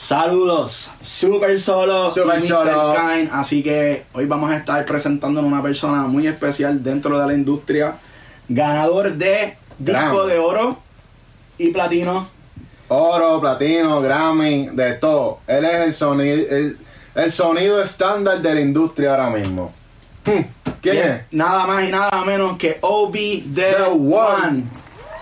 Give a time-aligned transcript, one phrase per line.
[0.00, 2.94] Saludos, super solo, Super solo.
[3.32, 7.34] Así que hoy vamos a estar presentando a una persona muy especial dentro de la
[7.34, 7.96] industria,
[8.48, 10.30] ganador de disco Grammy.
[10.32, 10.78] de oro
[11.58, 12.26] y platino.
[12.88, 15.40] Oro, platino, Grammy, de todo.
[15.46, 16.78] Él es el sonido, el,
[17.14, 19.70] el sonido estándar de la industria ahora mismo.
[20.24, 20.44] Hmm,
[20.80, 21.20] ¿Quién es?
[21.30, 24.16] Nada más y nada menos que OB The, The One.
[24.16, 24.64] One.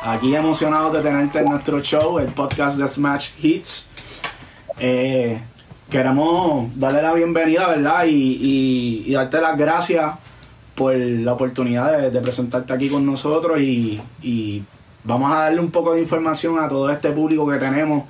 [0.04, 3.87] Aquí emocionados de tenerte en nuestro show, el podcast de Smash Hits.
[4.80, 5.40] Eh,
[5.90, 8.04] queremos darle la bienvenida, ¿verdad?
[8.06, 10.14] Y, y- y darte las gracias
[10.74, 14.62] por la oportunidad de, presentarte aquí con nosotros y, y
[15.02, 18.04] vamos a darle un poco de información a todo este público que tenemos,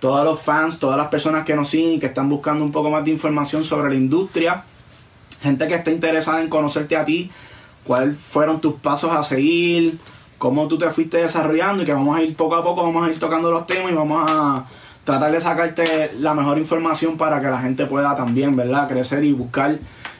[0.00, 2.90] todos los fans, todas las personas que nos siguen y que están buscando un poco
[2.90, 4.64] más de información sobre la industria,
[5.40, 7.30] gente que está interesada en conocerte a ti,
[7.84, 9.98] cuáles fueron tus pasos a seguir,
[10.36, 13.10] cómo tú te fuiste desarrollando y que vamos a ir poco a poco, vamos a
[13.10, 14.66] ir tocando los temas y vamos a
[15.04, 18.88] tratar de sacarte la mejor información para que la gente pueda también, ¿verdad?
[18.88, 19.78] Crecer y buscar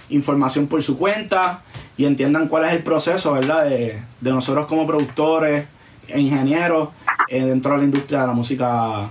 [0.08, 1.62] información por su cuenta
[1.96, 3.64] y entiendan cuál es el proceso, ¿verdad?
[3.64, 5.66] De, de nosotros como productores
[6.08, 6.88] e ingenieros
[7.28, 9.10] eh, dentro de la industria de la música,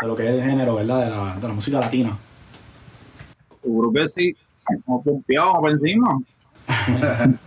[0.00, 1.04] de lo que es el género, ¿verdad?
[1.04, 2.16] De la, de la música latina.
[3.62, 4.36] Seguro que sí.
[4.84, 6.18] Pompeados para encima.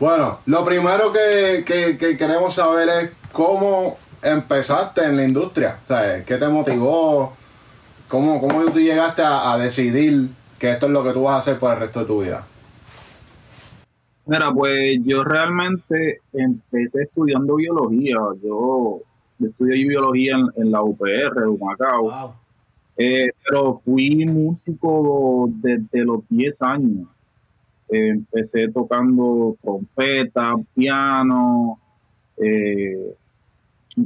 [0.00, 5.78] Bueno, lo primero que, que- que queremos saber es cómo empezaste en la industria.
[5.84, 6.24] ¿Sabes?
[6.24, 7.32] ¿Qué te motivó?
[8.08, 11.38] ¿Cómo, cómo tú llegaste a, a decidir que esto es lo que tú vas a
[11.38, 12.46] hacer por el resto de tu vida?
[14.26, 18.16] Mira, pues yo realmente empecé estudiando biología.
[18.42, 19.00] Yo,
[19.38, 22.02] yo estudié biología en, en la UPR de Humacao.
[22.02, 22.32] Wow.
[23.00, 27.08] Eh, pero fui músico desde los 10 años.
[27.88, 31.78] Eh, empecé tocando trompeta, piano,
[32.36, 33.14] eh,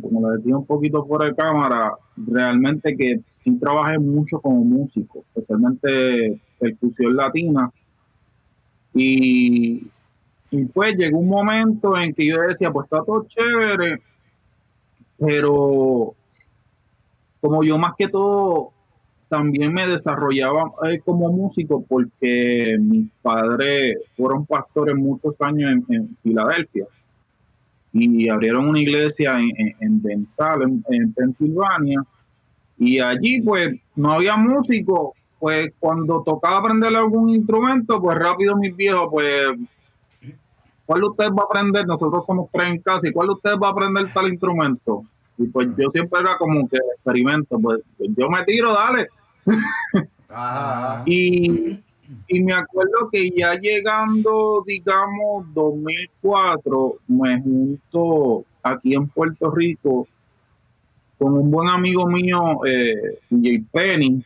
[0.01, 5.25] como le decía un poquito fuera de cámara, realmente que sí trabajé mucho como músico,
[5.29, 7.71] especialmente percusión latina.
[8.95, 9.87] Y,
[10.75, 14.03] pues llegó un momento en que yo decía, pues está todo chévere,
[15.19, 16.15] pero
[17.41, 18.71] como yo más que todo
[19.29, 26.87] también me desarrollaba eh, como músico porque mis padres fueron pastores muchos años en Filadelfia
[27.93, 32.03] y abrieron una iglesia en, en, en Bensal, en, en Pensilvania,
[32.79, 38.75] y allí pues no había músico, pues cuando tocaba aprender algún instrumento, pues rápido mis
[38.75, 39.59] viejos, pues
[40.87, 41.87] ¿cuál de ustedes va a aprender?
[41.87, 45.05] Nosotros somos tres en casa, ¿y cuál de ustedes va a aprender tal instrumento?
[45.39, 49.09] Y pues yo siempre era como que experimento, pues, yo me tiro, dale.
[51.07, 51.81] Y,
[52.29, 60.07] y me acuerdo que ya llegando, digamos, 2004, me junto aquí en Puerto Rico
[61.19, 63.65] con un buen amigo mío, eh, J.
[63.71, 64.25] Penny,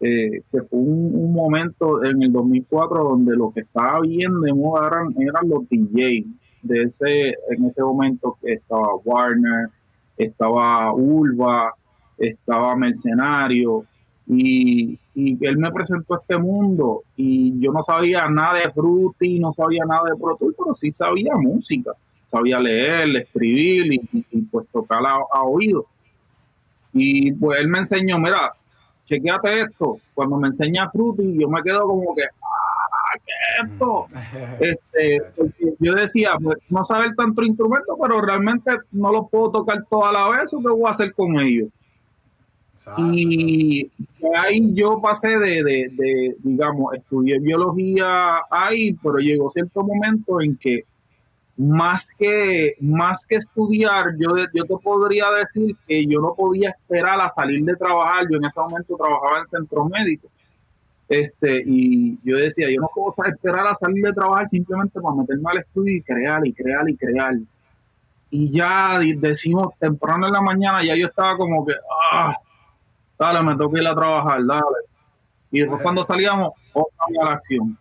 [0.00, 4.88] eh, que fue un, momento en el 2004 donde lo que estaba bien de moda
[4.88, 6.24] eran, los DJ.
[6.62, 9.68] De ese, en ese momento estaba Warner,
[10.16, 11.74] estaba Ulva,
[12.18, 13.84] estaba Mercenario,
[14.26, 19.52] y, y él me presentó este mundo y yo no sabía nada de Fruity, no
[19.52, 21.92] sabía nada de Pro Tools, pero sí sabía música,
[22.28, 25.86] sabía leer, escribir y, pues tocar a, a oído.
[26.92, 28.54] Y pues él me enseñó, mira,
[29.04, 29.98] chequeate esto.
[30.14, 34.06] Cuando me enseña Fruity, yo me quedo como que, ah, ¿qué es esto?
[34.60, 39.84] Este, porque yo decía, pues, no saber tanto instrumento, pero realmente no los puedo tocar
[39.90, 41.68] toda la vez, ¿o qué voy a hacer con ellos?
[42.98, 43.90] Y
[44.34, 50.56] ahí yo pasé de, de, de, digamos, estudié biología ahí, pero llegó cierto momento en
[50.56, 50.84] que
[51.56, 57.20] más que, más que estudiar, yo, yo te podría decir que yo no podía esperar
[57.20, 58.24] a salir de trabajar.
[58.30, 60.28] Yo en ese momento trabajaba en centro médico.
[61.08, 65.50] Este, y yo decía, yo no puedo esperar a salir de trabajar simplemente para meterme
[65.50, 67.34] al estudio y crear y crear y crear.
[68.30, 71.74] Y ya decimos temprano en la mañana, ya yo estaba como que,
[72.12, 72.34] ah,
[73.22, 74.62] dale, me tengo que ir a trabajar, dale.
[75.50, 77.78] Y después cuando salíamos, otra a la acción.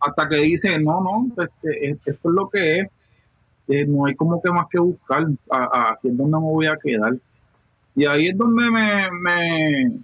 [0.00, 2.88] Hasta que dice, no, no, este, es- esto es lo que es.
[3.68, 6.66] Eh, no hay como que más que buscar, a- a- aquí es donde me voy
[6.66, 7.14] a quedar.
[7.94, 9.98] Y ahí es donde me, me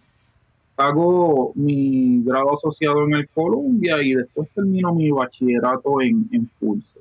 [0.76, 7.00] hago mi grado asociado en el Columbia y después termino mi bachillerato en, en Pulse,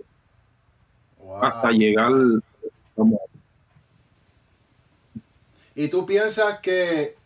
[1.20, 1.44] Wow.
[1.44, 2.12] hasta llegar
[2.96, 3.20] como
[5.76, 7.17] ¿Y tú piensas que,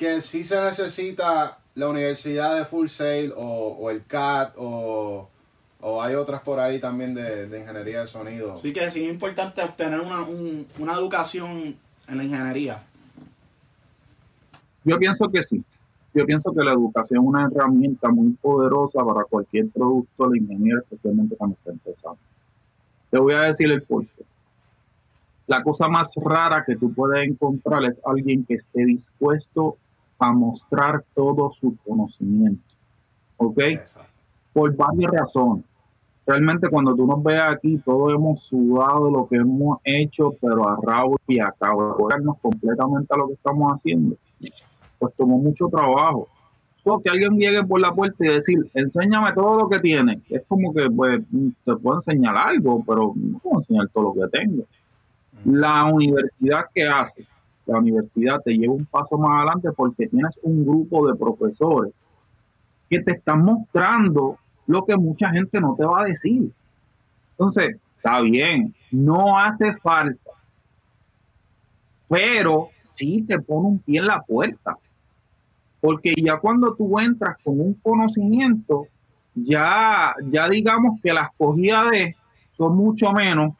[0.00, 5.28] que sí se necesita la Universidad de Full Sail o, o el CAT o,
[5.82, 8.54] o hay otras por ahí también de, de ingeniería de sonido?
[8.54, 11.76] Así que sí es importante obtener una, un- una educación
[12.08, 12.82] en la ingeniería.
[14.84, 15.62] Yo pienso que sí.
[16.14, 20.80] Yo pienso que la educación es una herramienta muy poderosa para cualquier producto de ingeniero,
[20.80, 22.18] especialmente cuando está empezando.
[23.10, 24.24] Te voy a decir el porqué.
[25.46, 29.76] La cosa más rara que tú puedes encontrar es alguien que esté dispuesto
[30.20, 32.62] a mostrar todo su conocimiento.
[33.38, 33.58] ¿Ok?
[34.52, 35.64] Por varias razones.
[36.26, 40.78] Realmente cuando tú nos ves aquí, todos hemos sudado lo que hemos hecho, pero a
[40.80, 41.96] rabo y a cabo,
[42.40, 44.16] completamente a lo que estamos haciendo,
[44.98, 46.28] pues tomó mucho trabajo.
[46.84, 50.22] So, que alguien llegue por la puerta y decir, enséñame todo lo que tiene.
[50.28, 51.20] Es como que, pues,
[51.64, 54.64] te puedo enseñar algo, pero no puedo enseñar todo lo que tengo.
[55.44, 57.26] La universidad que hace,
[57.70, 61.92] la universidad te lleva un paso más adelante porque tienes un grupo de profesores
[62.88, 66.50] que te están mostrando lo que mucha gente no te va a decir.
[67.32, 70.30] Entonces, está bien, no hace falta,
[72.08, 74.76] pero sí te pone un pie en la puerta.
[75.80, 78.86] Porque ya cuando tú entras con un conocimiento,
[79.34, 82.16] ya, ya digamos que las cogidas de
[82.50, 83.54] son mucho menos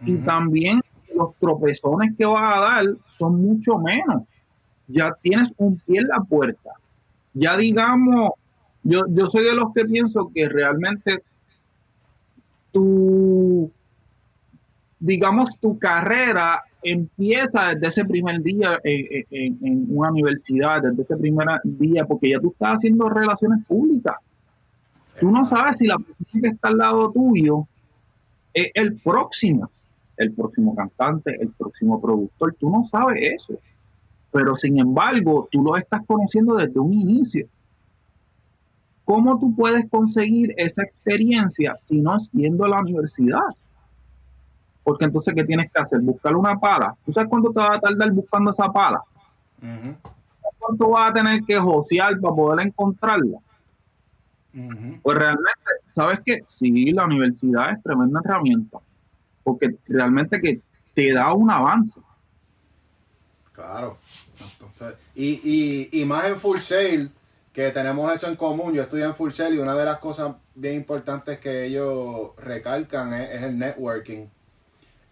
[0.00, 0.80] y también
[1.14, 4.22] los tropezones que vas a dar son mucho menos.
[4.86, 6.70] Ya tienes un pie en la puerta.
[7.34, 8.30] Ya digamos,
[8.82, 11.22] yo, yo soy de los que pienso que realmente
[12.72, 13.70] tu,
[14.98, 22.04] digamos, tu carrera empieza desde ese primer día en, una universidad, desde ese primer día,
[22.04, 24.16] porque ya tú estás haciendo relaciones públicas.
[25.20, 27.66] Tú no sabes si la persona que está al lado tuyo
[28.52, 29.70] es el próximo
[30.22, 32.54] el próximo cantante, el próximo productor.
[32.58, 33.54] Tú no sabes eso.
[34.30, 37.46] Pero sin embargo, tú lo estás conociendo desde un inicio.
[39.04, 43.40] ¿Cómo tú puedes conseguir esa experiencia si no es yendo a la universidad?
[44.84, 46.00] Porque entonces, ¿qué tienes que hacer?
[46.00, 46.96] Buscar una pala.
[47.04, 49.02] ¿Tú sabes cuánto te va a tardar buscando esa pala?
[50.58, 53.38] ¿Cuánto vas a tener que josear para poder encontrarla?
[55.02, 56.44] Pues realmente, ¿sabes qué?
[56.48, 58.78] Sí, la universidad es tremenda herramienta
[59.42, 60.60] porque realmente que
[60.94, 62.00] te da un avance.
[63.52, 63.98] Claro.
[65.14, 67.10] y, y, más en Full Sail,
[67.52, 68.72] que tenemos eso en común.
[68.72, 73.12] Yo estudié en Full Sail y una de las cosas bien importantes que ellos recalcan
[73.14, 74.26] es, el networking.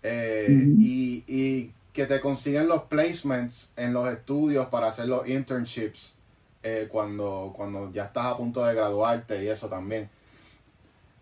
[0.02, 0.46] Eh,
[0.78, 6.14] y, y, que te consiguen los placements en los estudios para hacer los internships
[6.62, 10.08] eh, cuando, cuando ya estás a punto de graduarte y eso también.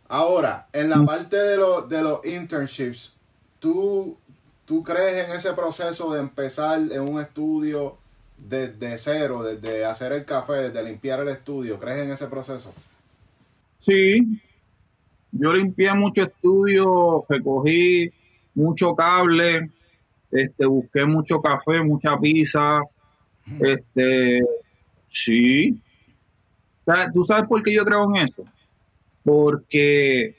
[0.08, 1.58] Ahora, en la parte de,
[1.88, 3.14] de los internships,
[3.58, 4.16] ¿tú,
[4.64, 7.98] ¿tú crees en ese proceso de empezar en un estudio
[8.38, 11.78] desde cero, desde hacer el café, desde limpiar el estudio?
[11.78, 12.72] ¿Crees en ese proceso?
[13.78, 14.40] Sí,
[15.30, 18.10] yo limpié mucho estudio, recogí
[18.54, 19.70] mucho cable,
[20.30, 22.80] este, busqué mucho café, mucha pizza,
[23.60, 24.40] este,
[25.06, 25.80] sí.
[27.12, 28.44] ¿Tú sabes por qué yo creo en eso?
[29.28, 30.34] Porque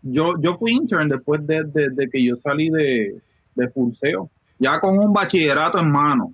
[0.00, 3.20] yo, yo fui intern después de, que yo salí de,
[3.54, 6.32] de Pulseo, ya con un bachillerato en mano,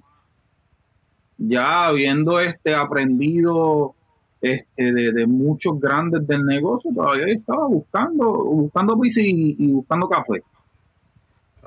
[1.37, 3.97] ya habiendo este, aprendido
[4.41, 10.44] este, de, muchos grandes del negocio, todavía estaba buscando, buscando y, y buscando café.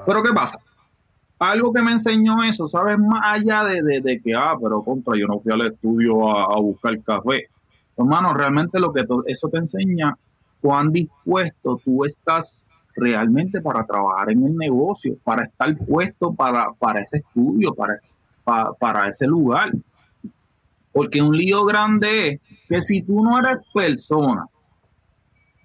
[0.05, 0.59] Pero ¿qué pasa?
[1.39, 2.97] Algo que me enseñó eso, ¿sabes?
[2.97, 7.49] Más allá de, que, ah, pero contra, yo no fui al estudio a buscar café
[7.97, 10.17] Hermano, realmente lo que eso te enseña
[10.61, 17.01] cuán dispuesto tú estás realmente para trabajar en el negocio, para estar puesto para, para
[17.01, 17.99] ese estudio, para,
[18.79, 19.71] para, ese lugar.
[20.91, 24.45] Porque un lío grande es que si tú no eres persona,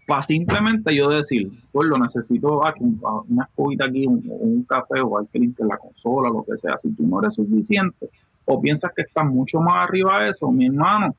[0.06, 2.84] para simplemente yo decir, pues lo necesito aquí,
[3.28, 7.04] una escobita aquí, un, café o alguien que la consola, lo que sea, si tú
[7.06, 8.08] no eres suficiente
[8.44, 11.16] o piensas que estás mucho más arriba de eso, mi hermano,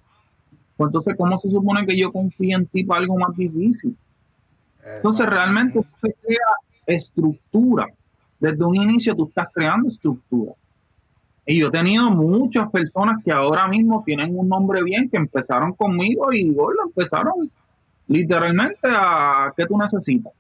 [0.78, 3.98] pues entonces, ¿cómo se supone que yo confíe en ti para algo más difícil?
[4.98, 6.38] Entonces, realmente se crea
[6.86, 7.88] estructura.
[8.40, 10.54] Desde un inicio tú estás creando estructura.
[11.46, 15.74] Y yo he tenido muchas personas que ahora mismo tienen un nombre bien, que empezaron
[15.74, 17.50] conmigo y lo empezaron
[18.08, 20.34] literalmente a ¿qué tú necesitas?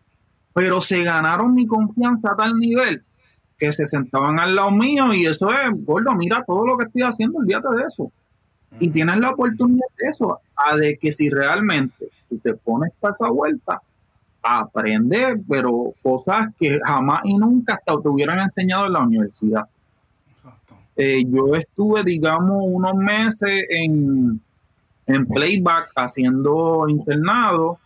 [0.54, 3.04] Pero se ganaron mi confianza a tal nivel
[3.58, 7.02] que se sentaban al lado mío y eso es, gordo, mira todo lo que estoy
[7.02, 8.12] haciendo, olvídate de eso.
[8.80, 13.14] Y tienes la oportunidad de eso, a de que si realmente tú te pones para
[13.14, 13.82] esa vuelta,
[14.42, 19.64] aprender, pero cosas que jamás y nunca hasta te hubieran enseñado en la universidad.
[20.96, 24.42] Eh, yo estuve, digamos, unos meses en,
[25.06, 27.80] en playback haciendo internado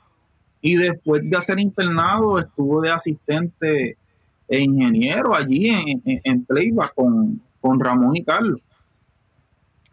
[0.61, 3.97] y después de hacer internado estuve de asistente
[4.47, 8.61] e ingeniero allí en, en, playback con, con Ramón y Carlos.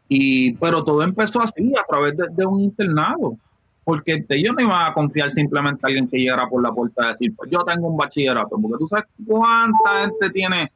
[0.08, 3.36] Y, pero todo empezó así, a través de, un internado.
[3.84, 7.08] Porque ellos no iban a confiar simplemente a alguien que llegara por la puerta y
[7.08, 8.58] decir, pues yo tengo un bachillerato.
[8.60, 10.72] Porque tú sabes cuánta gente tiene,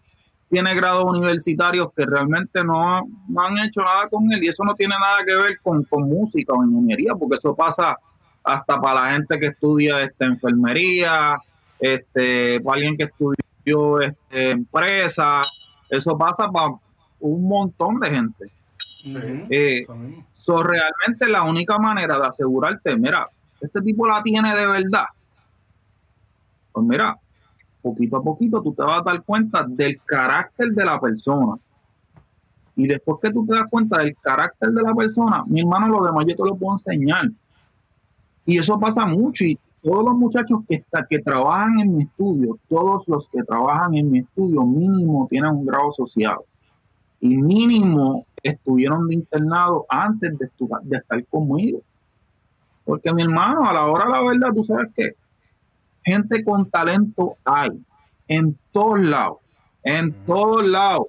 [0.48, 2.98] tiene grados universitarios que realmente no,
[3.36, 4.42] han hecho nada con él.
[4.42, 7.96] Y eso no tiene nada que ver con, con música o ingeniería, porque eso pasa
[8.44, 11.36] hasta para la gente que estudia esta enfermería,
[11.78, 15.42] este, para alguien que estudió este, empresa,
[15.90, 16.74] eso pasa para
[17.20, 18.50] un montón de gente.
[19.04, 19.86] Eh,
[20.46, 23.28] realmente la única manera de asegurarte, mira,
[23.60, 25.06] este tipo la tiene de verdad.
[26.72, 27.18] Pues mira,
[27.80, 31.54] poquito a poquito tú te vas a dar cuenta del carácter de la persona.
[32.74, 36.04] Y después que tú te das cuenta del carácter de la persona, mi hermano, lo
[36.06, 37.28] demás yo te lo puedo enseñar.
[38.46, 39.44] Y eso pasa mucho.
[39.44, 43.94] Y todos los muchachos que, está, que trabajan en mi estudio, todos los que trabajan
[43.94, 46.44] en mi estudio, mínimo tienen un grado asociado.
[47.22, 50.50] Y mínimo estuvieron de internado antes de,
[50.82, 51.80] de estar conmigo.
[52.84, 55.12] Porque mi hermano, a la hora de la verdad, tú sabes que
[56.04, 57.70] gente con talento hay
[58.28, 59.38] en todos lados,
[59.84, 61.06] en todos lados.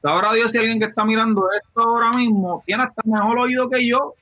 [0.00, 3.86] Sabrá Dios si alguien que está mirando esto ahora mismo tiene hasta mejor oído que
[3.86, 4.14] yo,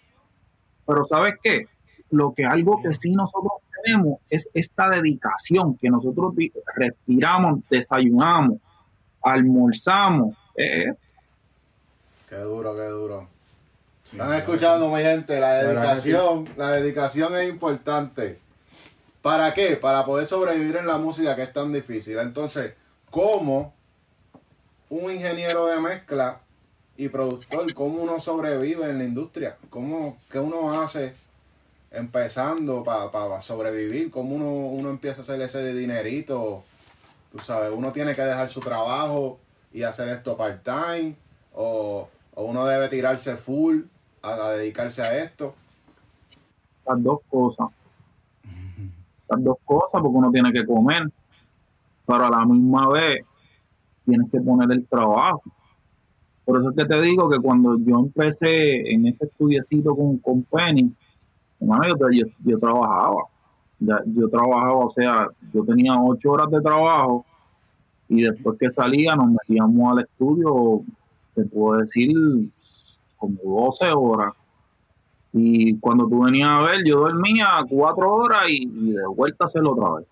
[0.87, 1.67] pero ¿sabes qué?
[2.11, 6.35] Lo que algo que sí nosotros tenemos es esta dedicación que nosotros
[6.77, 8.59] respiramos, desayunamos,
[9.23, 10.37] almorzamos.
[10.57, 10.93] Eh,
[12.33, 13.29] qué duro, qué duro.
[14.11, 18.39] Están escuchando, mi gente, la dedicación, la dedicación es importante.
[19.21, 19.77] ¿Para qué?
[19.77, 22.19] Para poder sobrevivir en la música que es tan difícil.
[22.19, 22.73] Entonces,
[23.11, 23.75] ¿cómo
[24.89, 26.41] un ingeniero de mezcla
[26.97, 29.59] y productor, cómo uno sobrevive en la industria?
[29.69, 31.15] ¿Cómo, ¿Qué uno hace
[31.91, 36.65] empezando para sobrevivir, cómo uno, uno empieza a hacer ese dinerito,
[37.31, 39.39] tú sabes, uno tiene que dejar su trabajo
[39.71, 41.15] y hacer esto part-time,
[41.55, 43.83] o, uno debe tirarse full
[44.23, 45.55] a, dedicarse a esto.
[46.87, 47.69] Las dos cosas.
[49.29, 51.11] Las dos cosas, porque uno tiene que comer,
[52.07, 53.25] pero a la misma vez
[54.05, 55.43] tienes que poner el trabajo.
[56.45, 60.43] Por eso es que te digo que cuando yo empecé en ese estudiecito con, con
[60.43, 60.93] Penny,
[62.45, 63.25] yo, trabajaba.
[63.79, 67.25] yo trabajaba, o sea, yo tenía ocho horas de trabajo
[68.09, 70.83] y después que salía nos metíamos al estudio,
[71.35, 72.15] te puedo decir,
[73.17, 74.35] como 12 horas.
[75.33, 79.73] Y cuando tú venías a ver, yo dormía cuatro horas y, de vuelta a hacerlo
[79.73, 80.07] otra vez.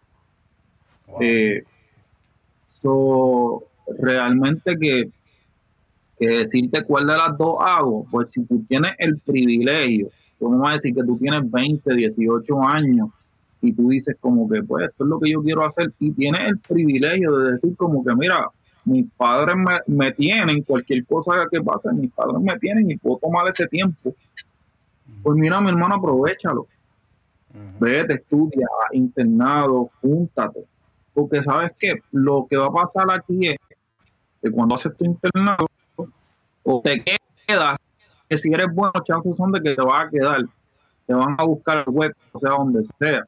[1.20, 1.64] Eh,
[3.98, 5.10] realmente que,
[6.18, 10.10] que decirte cuál de las dos hago, pues si tú tienes el privilegio
[10.48, 13.08] vamos a decir que tú tienes 20, 18 años
[13.62, 16.40] y tú dices como que pues esto es lo que yo quiero hacer y tienes
[16.48, 18.48] el privilegio de decir como que mira,
[18.84, 19.56] mis padres
[19.86, 24.14] me, tienen, cualquier cosa que pase, mis padres me tienen y puedo tomar ese tiempo.
[25.22, 26.66] Pues mira, mi hermano, aprovechalo.
[27.78, 30.64] Vete, estudia, internado, júntate.
[31.12, 33.56] Porque sabes que lo que va a pasar aquí es
[34.42, 35.66] que cuando haces tu internado,
[36.62, 37.76] o te quedas
[38.28, 40.44] que si eres bueno, chances son de que te vas a quedar.
[41.06, 43.26] Te van a buscar el web, o sea, donde sea.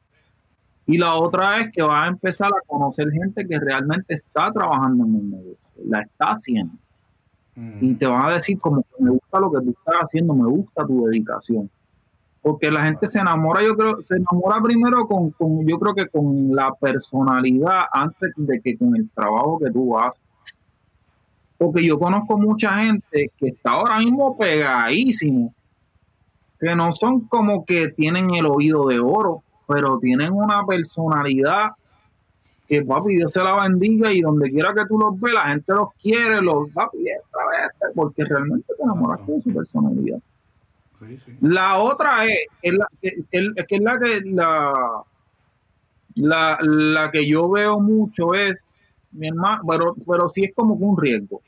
[0.85, 5.05] Y la otra es que vas a empezar a conocer gente que realmente está trabajando
[5.05, 6.73] en el negocio, la está haciendo.
[7.55, 7.97] Y mm.
[7.97, 10.85] te van a decir como que me gusta lo que tú estás haciendo, me gusta
[10.85, 11.69] tu dedicación.
[12.41, 16.07] Porque la gente se enamora, yo creo, se enamora primero con, con, yo creo que
[16.09, 20.21] con la personalidad antes de que con el trabajo que tú haces.
[21.57, 25.53] Porque yo conozco mucha gente que está ahora mismo pegadísimo,
[26.59, 31.71] que no son como que tienen el oído de oro, pero tienen una personalidad
[32.67, 35.73] que papi Dios se la bendiga y donde quiera que tú los veas, la gente
[35.73, 40.19] los quiere, los va a porque realmente te enamoras con su personalidad.
[41.41, 45.03] La otra es, es la, que, es la que la,
[46.15, 48.63] la, la que yo veo mucho es
[49.11, 51.41] mi hermano, pero, pero sí es como un riesgo.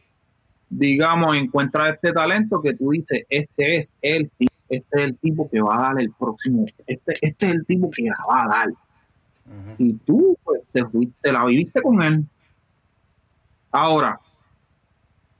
[0.68, 5.50] Digamos, encuentra este talento que tú dices, este es el tipo, este es el tipo
[5.50, 8.48] que va a dar el próximo, este, este es el tipo que la va a
[8.48, 8.70] dar.
[9.78, 12.26] Y tú, pues, te fuiste, la viviste con él.
[13.72, 14.20] Ahora,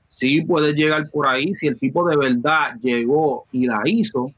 [0.08, 4.30] sí puedes llegar por ahí, si el tipo de verdad llegó y la hizo,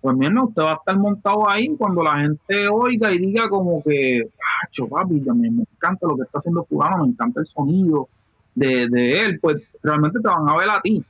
[0.00, 3.82] pues mira, usted va a estar montado ahí cuando la gente oiga y diga como
[3.82, 8.08] que, ah, papi, me, me encanta lo que está haciendo fulano, me encanta el sonido
[8.54, 11.04] de, de él, pues realmente te van a ver a ti.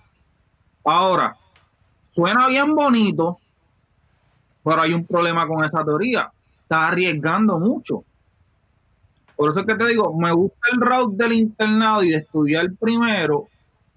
[0.85, 1.37] Ahora,
[2.17, 3.39] suena bien bonito,
[4.65, 6.33] pero hay un problema con esa teoría.
[6.63, 8.05] Está arriesgando mucho.
[9.37, 12.73] Por eso es que te digo, me gusta el route del internado y de estudiar
[12.81, 13.49] primero,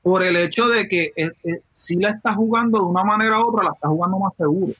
[0.04, 3.48] por el hecho de que eh, eh, si la está jugando de una manera u
[3.48, 4.74] otra, la está jugando más seguro.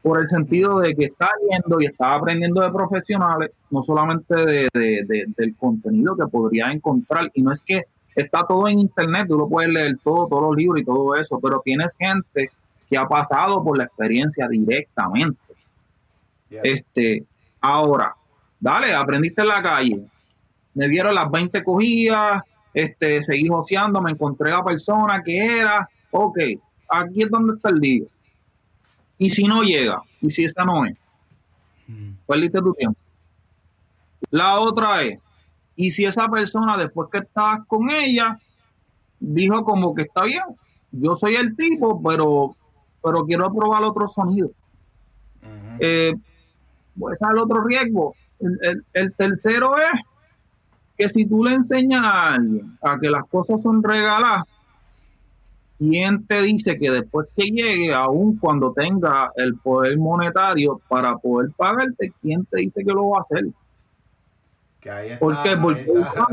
[0.00, 4.68] Por el sentido de que está viendo y está aprendiendo de profesionales, no solamente de,
[5.36, 7.32] del contenido que podría encontrar.
[7.34, 7.82] Y no es que
[8.14, 11.40] está todo en internet, tú lo puedes leer todo, todos los libros y todo eso,
[11.40, 12.52] pero tienes gente
[12.88, 15.40] que ha pasado por la experiencia directamente.
[16.50, 17.24] Este,
[17.60, 18.14] ahora,
[18.60, 20.06] dale, aprendiste en la calle,
[20.74, 26.38] me dieron las 20 cogidas, este, seguí joseando, me encontré la persona que era, ok,
[26.88, 28.04] aquí es donde está el día.
[29.18, 30.96] Y si no llega, y si esta no es,
[32.26, 32.98] perdiste tu tiempo.
[34.30, 35.18] La otra es,
[35.74, 38.38] y si esa persona después que estás con ella,
[39.18, 40.44] dijo como que está bien,
[40.92, 42.56] yo soy el tipo, pero,
[43.06, 44.50] pero quiero probar otro sonido.
[45.78, 46.14] Eh,
[46.98, 48.14] pues al otro riesgo.
[48.40, 50.00] el tercero es
[50.96, 54.44] que si tú le enseñas a alguien a que las cosas son regaladas,
[55.78, 61.50] ¿quién te dice que después que llegue, aún cuando tenga el poder monetario para poder
[61.56, 63.44] pagarte, quién te dice que lo va a hacer?
[64.80, 65.56] Que ahí está, Porque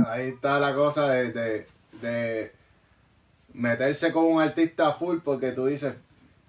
[0.07, 1.67] ahí, está la cosa de,
[2.01, 2.51] de,
[3.53, 5.95] meterse con un artista full porque tú dices,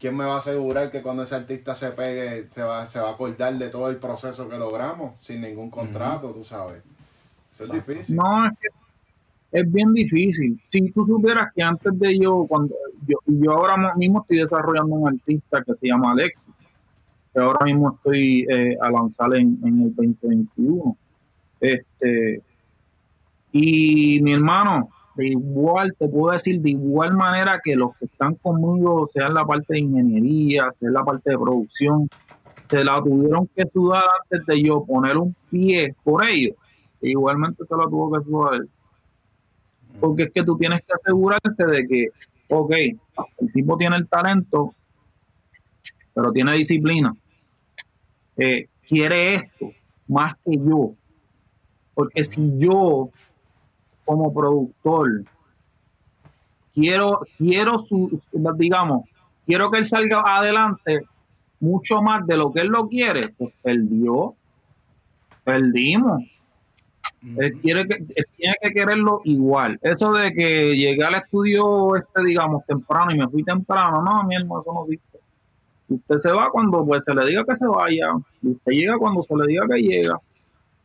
[0.04, 3.08] ¿quién me va a asegurar que cuando ese artista se pegue se va, se va
[3.08, 6.82] a acordar de todo el proceso que logramos sin ningún contrato, tú sabes?
[7.58, 8.14] es difícil.
[8.14, 8.68] No, es que
[9.58, 10.60] es bien difícil.
[10.68, 12.74] Si tú supieras que antes de yo, cuando
[13.06, 16.52] yo, yo ahora mismo estoy desarrollando un artista que se llama Alexis,
[17.32, 20.98] que ahora mismo estoy eh, a lanzar en, en, el 2021.
[21.60, 22.42] Este,
[23.52, 28.34] y mi hermano, de igual, te puedo decir, de igual manera que los que están
[28.36, 32.08] conmigo, sea en la parte de ingeniería, sea en la parte de producción,
[32.66, 36.56] se la tuvieron que sudar antes de yo poner un pie por ellos
[37.10, 38.70] igualmente se lo tuvo que él.
[40.00, 42.08] Porque es que tú tienes que asegurarte de que,
[42.50, 42.72] ok,
[43.38, 44.74] el tipo tiene el talento,
[46.12, 47.14] pero tiene disciplina.
[48.36, 49.70] Eh, quiere esto
[50.08, 50.94] más que yo.
[51.94, 53.10] Porque si yo,
[54.04, 55.24] como productor,
[56.74, 58.20] quiero, quiero su,
[58.56, 59.08] digamos,
[59.46, 61.06] quiero que él salga adelante
[61.60, 64.34] mucho más de lo que él lo quiere, pues perdió,
[65.44, 66.22] perdimos.
[67.38, 68.04] Él, quiere que,
[68.36, 69.78] tiene que quererlo igual.
[69.80, 74.36] Eso de que llegué al estudio, este, digamos, temprano y me fui temprano, no, mi
[74.36, 75.20] hermano, eso no existe.
[75.88, 78.08] Usted se va cuando pues, se le diga que se vaya,
[78.42, 80.18] y usted llega cuando se le diga que llega.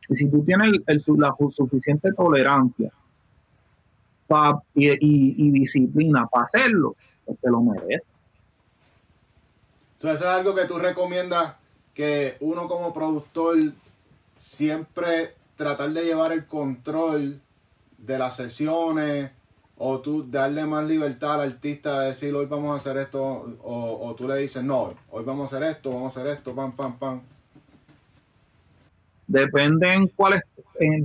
[0.08, 2.89] Y si tú tienes el, la suficiente tolerancia
[4.73, 8.07] y, disciplina para hacerlo, te lo merece.
[9.97, 11.55] eso es algo que tú recomiendas
[11.93, 13.57] que uno como productor
[14.37, 17.41] siempre tratar de llevar el control
[17.97, 19.31] de las sesiones
[19.77, 24.15] o tú darle más libertad al artista de decir hoy vamos a hacer esto o,
[24.17, 26.97] tú le dices no, hoy vamos a hacer esto, vamos a hacer esto, pam, pam,
[26.97, 27.21] pam.
[29.29, 30.41] Depende en cuál es,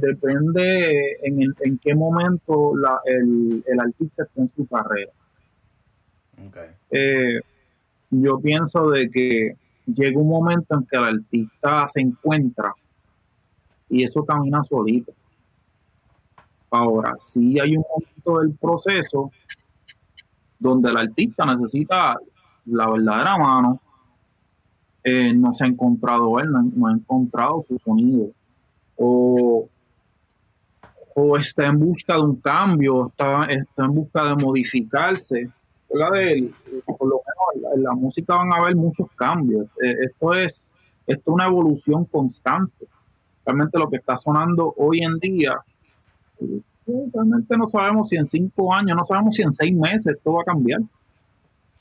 [0.01, 5.13] depende en, en qué momento la, el, el, artista está en su carrera.
[6.91, 7.39] Eh,
[8.09, 12.73] yo pienso de que llega un momento en que el artista se encuentra
[13.91, 15.13] y eso camina solito.
[16.71, 19.33] Ahora, si hay un momento del proceso
[20.59, 22.17] donde el artista necesita
[22.65, 23.83] la verdadera mano,
[25.05, 28.31] eh, no se ha encontrado él, no, ha encontrado su sonido,
[28.97, 29.69] o,
[31.15, 35.51] o, está en busca de un cambio, está, está en busca de modificarse.
[35.89, 37.21] por lo
[37.55, 39.67] menos en la, música van a haber muchos cambios.
[39.83, 40.71] Eh, esto es
[41.07, 42.87] esto es una evolución constante
[43.45, 45.55] realmente lo que está sonando hoy en día,
[46.41, 46.61] eh,
[47.13, 50.43] realmente no sabemos si en cinco años, no sabemos si en seis meses esto va
[50.43, 50.81] a cambiar.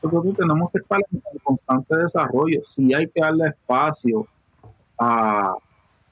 [0.04, 2.62] Entonces tenemos que estar en constante desarrollo.
[2.66, 4.28] Si hay que darle espacio
[5.00, 5.56] a,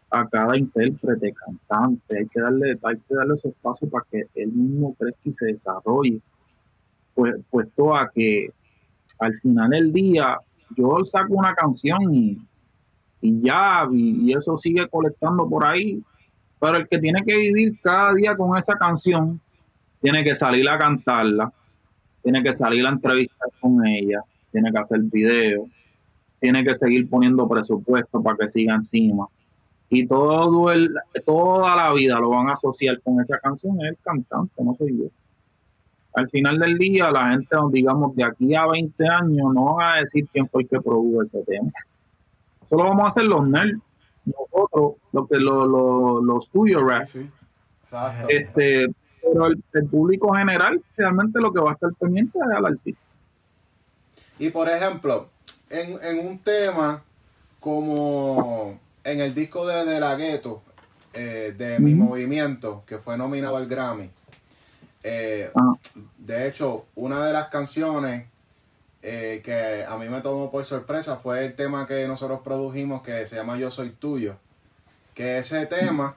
[0.09, 4.95] cada intérprete, cantante, hay que darle, hay que darle su espacio para que él mismo
[4.95, 6.21] crezca y se desarrolle.
[7.13, 8.49] Pues, puesto a que
[9.19, 10.37] al final del día
[10.75, 16.01] yo saco una canción y ya, y, eso sigue colectando por ahí.
[16.59, 19.41] Pero el que tiene que vivir cada día con esa canción,
[20.01, 21.51] tiene que salir a cantarla,
[22.23, 25.67] tiene que salir a entrevistar con ella, tiene que hacer video,
[26.39, 29.27] tiene que seguir poniendo presupuesto para que siga encima.
[29.89, 30.89] Y todo el,
[31.25, 34.97] toda la vida lo van a asociar con esa canción, es el cantante, no soy
[34.97, 35.05] yo.
[36.13, 40.01] Al final del día, la gente, digamos, de aquí a 20 años, no van a
[40.01, 41.71] decir quién fue el que produjo ese tema
[42.71, 43.79] solo vamos a hacer los nerds,
[44.23, 47.29] nosotros, lo que los, los, los studio raps.
[48.29, 48.87] Este,
[49.21, 53.01] pero el, público general realmente lo que va a estar pendiente es al artista.
[54.39, 55.29] Y por ejemplo,
[55.69, 57.03] en, un tema
[57.59, 60.61] como en el disco de, de La Gueto,
[61.13, 64.09] eh, de Mi Movimiento, que fue nominado al Grammy,
[65.03, 65.73] eh, ah.
[66.17, 68.25] de hecho, una de las canciones
[69.01, 73.25] eh, que a mí me tomó por sorpresa fue el tema que nosotros produjimos que
[73.25, 74.35] se llama Yo Soy Tuyo.
[75.15, 76.15] Que ese tema,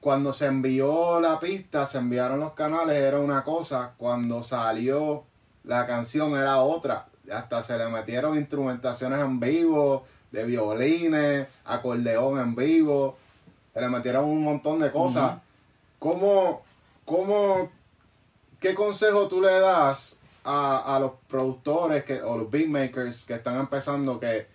[0.00, 5.24] cuando se envió la pista, se enviaron los canales, era una cosa, cuando salió
[5.64, 7.06] la canción era otra.
[7.30, 13.16] Hasta se le metieron instrumentaciones en vivo, de violines, acordeón en vivo,
[13.74, 15.38] se le metieron un montón de cosas.
[15.98, 16.62] ¿Cómo,
[17.04, 17.70] cómo,
[18.58, 24.18] qué consejo tú le das a, los productores que, o los beatmakers que están empezando
[24.18, 24.46] que,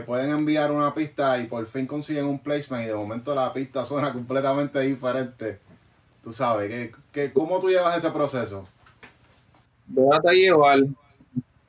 [0.00, 3.84] pueden enviar una pista y por fin consiguen un placement y de momento la pista
[3.84, 5.58] suena completamente diferente.
[6.24, 8.68] Tú sabes, que, que, ¿cómo tú llevas ese proceso?
[9.86, 10.78] Déjate llevar.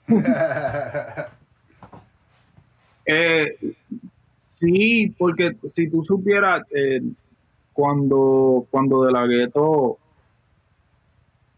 [3.05, 3.57] eh,
[4.37, 7.01] sí, porque si tú supieras, eh,
[7.73, 9.97] cuando, cuando De La Gueto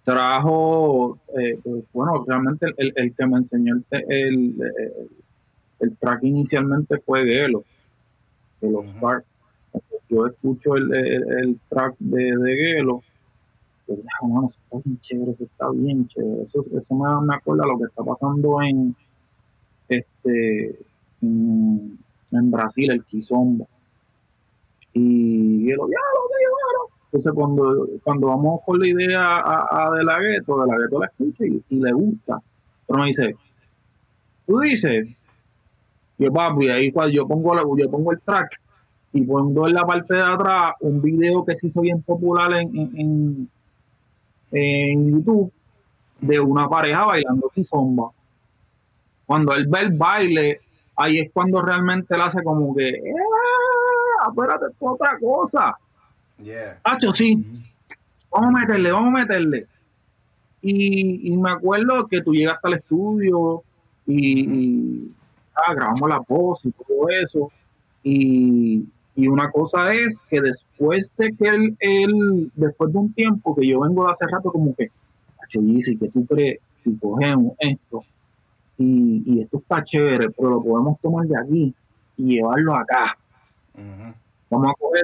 [0.03, 5.09] trajo, eh, pues, bueno, realmente el, el, que me enseñó el, el,
[5.99, 7.63] track inicialmente fue Gelo,
[8.61, 8.85] de los
[10.09, 13.03] Yo escucho el, track de, de Gelo,
[13.87, 16.43] y dije, bueno, eso está bien chévere, eso está bien chévere.
[16.43, 18.95] Eso, eso me, me acuerda lo que está pasando en,
[19.89, 20.79] este,
[21.21, 21.99] en,
[22.31, 23.65] en Brasil, el Kizomba.
[24.93, 30.19] Y Gelo, ya lo llevaron entonces, cuando, cuando vamos con la idea a, De La
[30.19, 32.41] Gueto, De La Gueto la escucha y, le gusta.
[32.85, 33.35] Pero me dice,
[34.45, 35.07] tú dices,
[36.17, 38.59] yo papi, ahí cuando yo pongo, yo pongo el track
[39.13, 43.49] y pongo en la parte de atrás un video que se hizo bien popular en,
[44.51, 45.51] en, YouTube
[46.21, 48.09] de una pareja bailando kizomba.
[49.25, 50.59] Cuando él ve el baile,
[50.95, 54.29] ahí es cuando realmente él hace como que, ¡Ah!
[54.29, 55.77] espérate, es otra cosa.
[56.37, 56.79] Yeah.
[57.13, 57.45] sí.
[58.31, 59.67] Vamos a meterle, vamos a meterle.
[60.61, 63.63] Y, me acuerdo que tú llegaste al estudio
[64.07, 65.11] y,
[65.55, 67.51] ah, grabamos la voz y todo eso.
[68.03, 68.87] Y,
[69.17, 74.05] una cosa es que después de que él, después de un tiempo que yo vengo
[74.05, 74.91] de hace rato, como que,
[75.53, 78.03] y que tú crees, si cogemos esto
[78.77, 81.73] y, esto está chévere, pero lo podemos tomar de aquí
[82.17, 83.17] y llevarlo acá.
[84.49, 85.03] Vamos a coger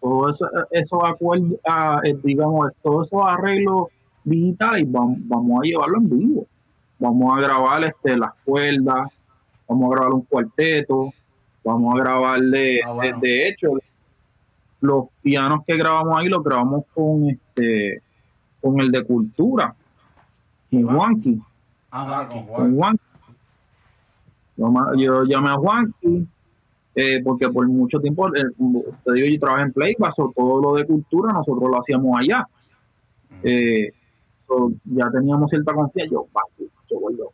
[0.00, 1.56] todo eso, eso acuerdo,
[2.02, 3.86] eh, digamos, todos esos arreglos
[4.24, 6.46] digitales vamos, vamos a llevarlo en vivo.
[6.98, 9.08] Vamos a grabar este, las cuerdas,
[9.68, 11.12] vamos a grabar un cuarteto,
[11.64, 13.70] vamos a grabarle, ah, de, hecho,
[14.80, 18.02] los pianos que grabamos ahí los grabamos con este
[18.60, 19.74] con el de cultura,
[20.70, 21.40] con Juanqui.
[21.90, 23.04] Ah, con Juanqui.
[24.96, 26.28] Yo, llamé a Juanqui
[26.94, 28.44] eh, porque por mucho tiempo, eh,
[29.04, 32.46] te digo, yo trabajé en Play, pasó todo lo de cultura, nosotros lo hacíamos allá.
[33.42, 33.92] Eh,
[34.84, 36.14] ya teníamos cierta confianza.
[36.14, 36.26] Yo,
[36.90, 37.32] yo,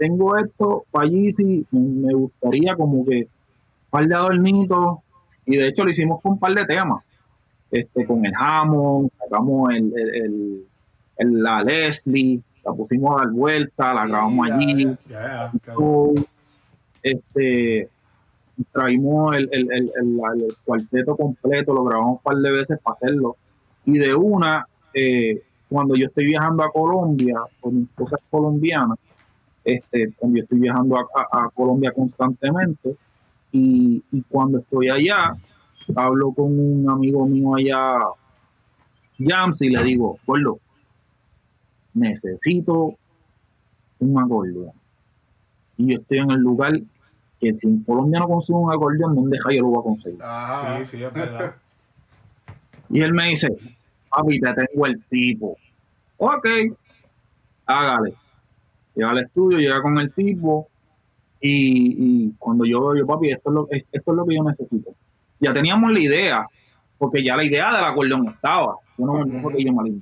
[0.00, 4.98] tengo esto para sí, me gustaría como que un par de adornitos,
[5.44, 7.04] y de hecho lo hicimos con un par de temas.
[7.70, 10.64] Este, con el Hammond, sacamos el,
[11.18, 14.96] el, la Leslie, la pusimos a dar vuelta, la grabamos allí.
[17.02, 17.88] este
[18.72, 23.36] traímos el, el, el, el, cuarteto completo, lo grabamos un par de veces para hacerlo.
[23.84, 28.98] Y de una, eh, cuando yo estoy viajando a Colombia, con mis cosas colombianas,
[29.64, 32.96] este, cuando yo estoy viajando a, Colombia constantemente,
[33.52, 35.32] y, y, cuando estoy allá,
[35.96, 37.98] hablo con un amigo mío allá,
[39.18, 40.60] Jams, y le digo, gordo,
[41.94, 42.96] necesito
[43.98, 44.72] un acordeón.
[45.76, 46.80] Y yo estoy en el lugar
[47.40, 50.20] que si en Colombia no consigo un acordeón, ¿dónde yo lo voy a conseguir?
[50.20, 51.54] sí, sí, es verdad.
[52.90, 53.48] y él me dice,
[54.10, 55.56] papi, te tengo el tipo.
[56.18, 56.46] Ok,
[57.66, 58.14] hágale.
[58.94, 60.68] Llega al estudio, llega con el tipo
[61.40, 64.94] y, cuando yo veo, yo, papi, esto es, lo, esto es lo que yo necesito.
[65.38, 66.46] Ya teníamos la idea,
[66.98, 68.76] porque ya la idea del acordeón estaba.
[68.98, 70.00] Yo no me que yo me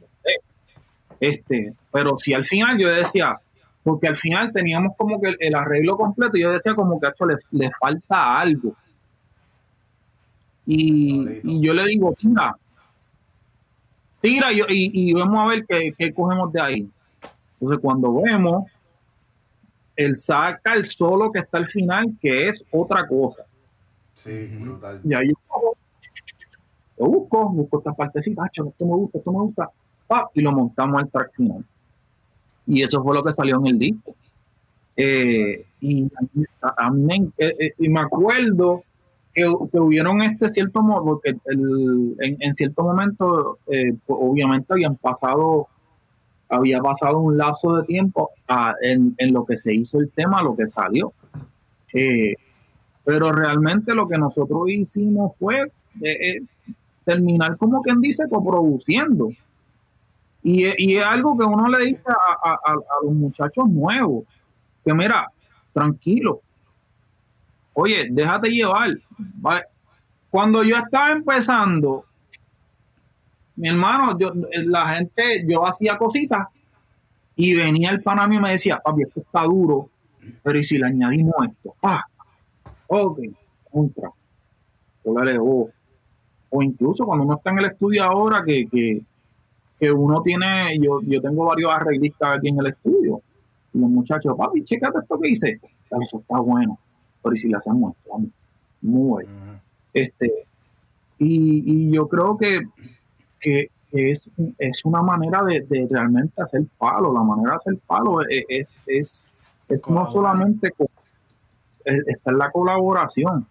[1.21, 3.39] Este, pero si al final yo decía,
[3.85, 7.37] porque al final teníamos como que el, arreglo completo y yo decía como que le,
[7.53, 8.75] le falta algo.
[10.71, 12.55] Y, yo le digo, tira,
[14.21, 16.91] tira y, y, vemos a ver qué, cogemos de ahí.
[17.55, 18.65] Entonces cuando vemos,
[19.99, 23.43] él saca el solo que está al final, que es otra cosa.
[24.15, 25.01] Sí, brutal.
[25.03, 29.71] Y ahí yo, busco, busco esta partecita, esto me gusta, esto me gusta.
[30.35, 31.65] y lo montamos al track final.
[32.65, 34.15] Y eso fue lo que salió en el disco.
[34.97, 36.09] Eh, y
[36.63, 38.85] a, mí, eh, eh, y me acuerdo
[39.35, 45.67] que, que, hubieron este cierto modo, porque el, en, cierto momento, pues, obviamente habían pasado,
[46.49, 48.31] había pasado un lapso de tiempo
[48.81, 51.13] en, en, lo que se hizo el tema, lo que salió.
[53.05, 55.71] pero realmente lo que nosotros hicimos fue
[57.05, 59.31] terminar como quien dice coproduciendo.
[60.43, 64.25] Y, y es algo que uno le dice a, a, los muchachos nuevos,
[64.85, 65.31] que mira,
[65.73, 66.41] tranquilo,
[67.73, 68.91] oye, déjate llevar.
[70.31, 72.05] Cuando yo estaba empezando,
[73.59, 74.31] mi hermano, yo,
[74.67, 76.47] la gente, yo hacía cositas
[77.35, 79.91] y venía el pan a mí y me decía, papi, esto está duro,
[80.43, 81.75] pero ¿y si le añadimos esto?
[81.83, 82.05] Ah,
[82.87, 83.21] ok,
[83.71, 84.11] contra.
[85.05, 85.71] Oh,
[86.51, 89.01] o incluso cuando uno está en el estudio ahora, que, que,
[89.79, 93.23] que uno tiene, yo, yo tengo varios arreglistas aquí en el estudio,
[93.75, 95.61] y los muchachos, papi, checate esto que hice,
[96.01, 96.79] eso está bueno,
[97.23, 98.21] pero si le hacemos esto,
[98.83, 99.25] muy
[99.93, 100.47] este
[101.19, 102.61] y, y, yo creo que,
[103.41, 108.21] que es, es una manera de, de, realmente hacer palo, la manera de hacer palo
[108.23, 109.29] es, es, es,
[109.69, 110.73] es no solamente
[111.85, 113.47] está en la colaboración.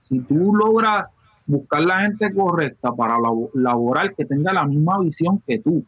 [0.00, 1.06] Si tú logras
[1.46, 3.16] buscar la gente correcta para
[3.54, 5.84] laborar que tenga la misma visión que tú.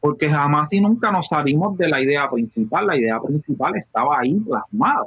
[0.00, 2.86] Porque jamás y nunca nos salimos de la idea principal.
[2.86, 5.06] La idea principal estaba ahí plasmada.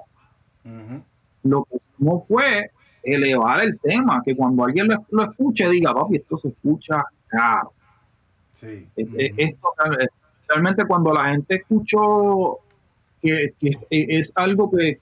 [1.44, 2.72] Lo que hicimos fue
[3.16, 7.72] elevar el tema, que cuando alguien lo, escuche diga, papi, esto se escucha claro.
[8.54, 8.88] Sí.
[8.96, 9.68] esto,
[10.48, 12.60] realmente cuando la gente escuchó
[13.22, 13.54] que,
[13.90, 14.98] es, algo que,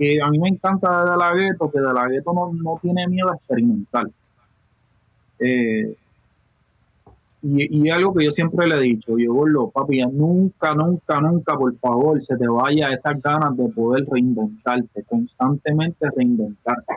[0.00, 3.06] que a mí me encanta de la gueto, que de la gueto no, no tiene
[3.06, 4.06] miedo a experimentar.
[5.38, 5.94] Eh,
[7.42, 11.56] y, y, algo que yo siempre le he dicho, yo lo papi, nunca, nunca, nunca,
[11.56, 16.94] por favor, se te vaya esas ganas de poder reinventarte, constantemente reinventarte.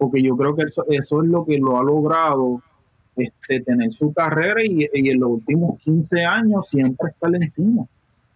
[0.00, 2.60] Porque yo creo que eso, eso es lo que lo ha logrado
[3.14, 7.86] este, tener su carrera y, y en los últimos 15 años siempre estar encima.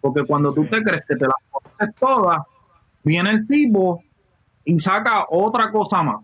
[0.00, 2.42] Porque cuando tú te crees que te las conoces todas,
[3.04, 4.02] Viene el tipo
[4.64, 6.16] y saca otra cosa más.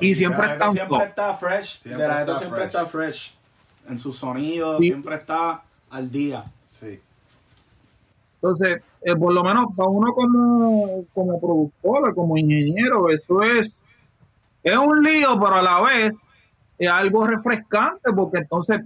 [0.00, 1.82] Y siempre está, siempre está fresh.
[1.84, 3.34] de la está siempre está fresh.
[3.88, 6.44] En su sonido, siempre está al día.
[8.42, 13.82] Entonces, eh, por lo menos para uno como, como productor, como ingeniero, eso es,
[14.62, 16.14] es un lío, pero a la vez
[16.78, 18.80] es algo refrescante, porque entonces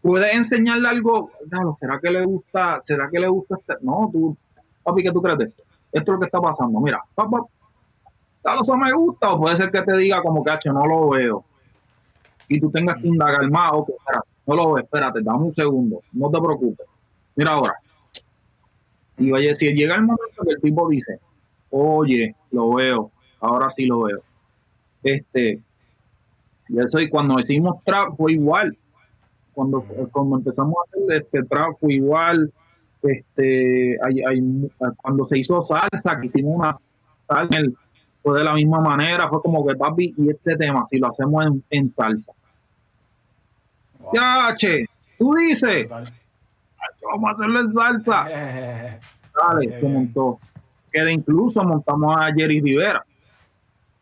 [0.00, 1.32] puedes enseñarle algo,
[1.80, 2.80] ¿será que le gusta?
[2.84, 3.56] ¿Será que le gusta?
[3.56, 3.74] Este?
[3.82, 4.36] No, tú,
[4.84, 5.62] papi, ¿qué tú crees de esto?
[5.90, 6.78] Esto es lo que está pasando.
[6.78, 7.42] Mira, papá,
[8.42, 11.44] tal eso me gusta, o puede ser que te diga como que, no lo veo.
[12.46, 13.90] Y tú tengas que indagar más, ok,
[14.46, 16.86] no lo veo, espérate, dame un segundo, no te preocupes.
[17.34, 17.74] Mira ahora.
[19.18, 21.18] Y vaya, si llega el momento que el tipo dice,
[21.70, 24.22] oye, lo veo, ahora sí lo veo.
[25.02, 25.60] Este,
[26.68, 28.76] y eso, y cuando hicimos trap fue igual
[29.58, 29.80] cuando,
[30.12, 32.52] cuando empezamos a hacer este trap fue igual.
[33.02, 34.22] Este, hay,
[35.02, 36.70] cuando se hizo salsa, que hicimos una
[37.28, 37.56] salsa,
[38.22, 41.44] fue de la misma manera, fue como que papi, y este tema, si lo hacemos
[41.70, 42.32] en, salsa.
[44.12, 44.86] Ya, che,
[45.18, 45.88] tú dices,
[47.02, 48.24] vamos a hacerlo en salsa.
[49.34, 50.38] Dale, se montó.
[50.90, 53.04] Que incluso montamos a Jerry Rivera.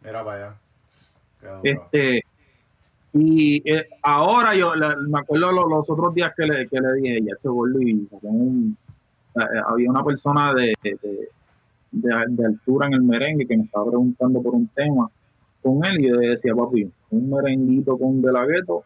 [0.00, 0.54] Mira vaya.
[1.62, 2.22] Este,
[3.12, 4.72] y eh, ahora yo
[5.08, 7.48] me acuerdo los, otros días que le, que le dije, ya este
[7.80, 8.08] y
[9.36, 10.74] eh, había una persona de,
[11.92, 15.10] de, altura en el merengue que me estaba preguntando por un tema
[15.62, 18.84] con él y yo le decía, papi, un merenguito con De La Gueto,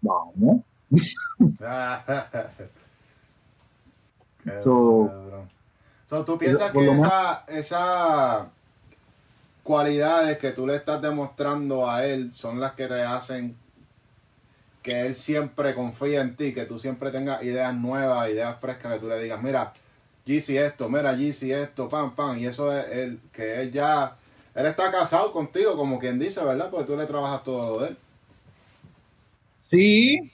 [0.00, 0.62] vamos.
[4.58, 5.10] so,
[6.26, 8.48] ¿Tú piensas que esa, esa
[9.62, 13.56] cualidades que tú le estás demostrando a él son las que te hacen
[14.82, 18.98] que él siempre confíe en ti, que tú siempre tengas ideas nuevas, ideas frescas, que
[18.98, 19.72] tú le digas, mira,
[20.26, 24.16] GC esto, mira, GC esto, pam, pam, y eso es el que él ya,
[24.54, 26.70] él está casado contigo, como quien dice, ¿verdad?
[26.70, 27.96] Porque tú le trabajas todo lo de él.
[29.60, 30.32] Sí,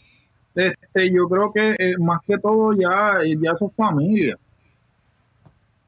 [0.56, 4.38] este, yo creo que eh, más que todo ya, ya su familia.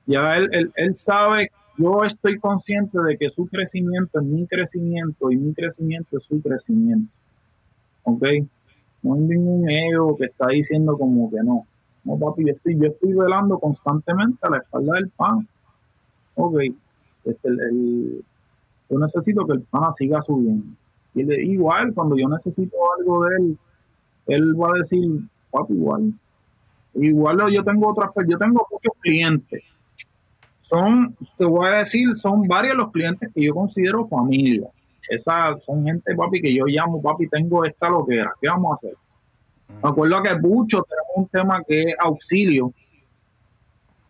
[0.07, 5.31] Ya él, él, él sabe yo estoy consciente de que su crecimiento es mi crecimiento
[5.31, 7.17] y mi crecimiento es su crecimiento.
[8.03, 8.25] ¿Ok?
[9.03, 11.67] No hay ningún ego que está diciendo como que no.
[12.05, 15.47] No, papi, yo estoy, yo estoy velando constantemente a la espalda del pan.
[16.35, 16.61] Ok,
[17.25, 18.25] este, el,
[18.91, 20.67] yo necesito que el pan siga subiendo.
[21.15, 21.21] Y
[21.53, 23.59] igual, cuando yo necesito algo de él,
[24.29, 25.09] él va a decir,
[25.51, 26.13] papi, igual.
[26.95, 29.63] Igual yo tengo otras, yo tengo muchos clientes.
[30.61, 34.69] Son, te voy a decir, son varios los clientes que yo considero familia.
[35.09, 38.95] Esas son gente, papi, que yo llamo, papi, tengo esta loquera, ¿qué vamos a hacer?
[39.83, 42.73] Me acuerdo que mucho tenemos un tema que es auxilio,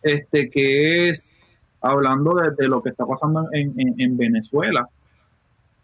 [0.02, 1.46] este, que es
[1.80, 4.88] hablando de, de lo que está pasando en, en- en Venezuela.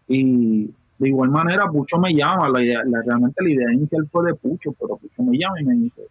[0.08, 0.70] Y
[1.04, 4.34] de igual manera, Pucho me llama, la idea, la- realmente la idea inicial fue de
[4.34, 6.02] Pucho, pero Pucho me llama y me dice,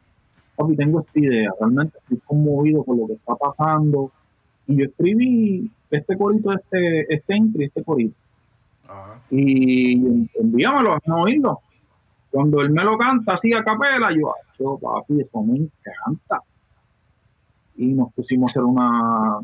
[0.55, 4.11] papi, tengo esta idea, realmente estoy conmovido por lo que está pasando.
[4.67, 8.15] Y yo escribí este corito, este, este intro y este corito
[8.87, 9.19] Ajá.
[9.31, 11.59] y envíamelo, a oírlo.
[12.31, 16.39] Cuando él me lo canta así a capela, yo, "Ay, yo, papi, eso me encanta.
[17.75, 19.39] Y nos pusimos a hacer una,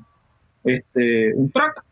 [0.63, 1.83] este, un track.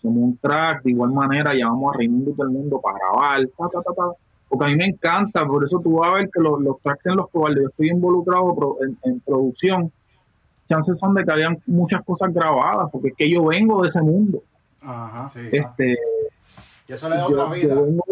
[0.00, 3.40] Hicimos un track, de igual manera llamamos a Raimundo y todo el mundo para grabar,
[3.58, 4.02] ta, ta, ta, ta.
[4.48, 7.04] porque a mí me encanta, por eso tú vas a ver que los, los tracks
[7.06, 9.92] en los cuales yo estoy involucrado en, en producción,
[10.66, 14.00] chances son de que hayan muchas cosas grabadas, porque es que yo vengo de ese
[14.00, 14.42] mundo.
[14.80, 15.28] Ajá.
[15.28, 15.40] Sí.
[15.52, 15.98] Este,
[16.88, 17.74] Y eso le da yo- otra vida.
[17.74, 18.04] vengo-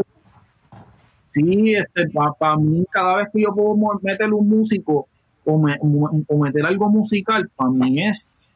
[1.24, 5.08] sí, este, para mí, cada vez que yo puedo meterle un músico
[5.44, 8.46] o, me- o meter algo musical, para mí es.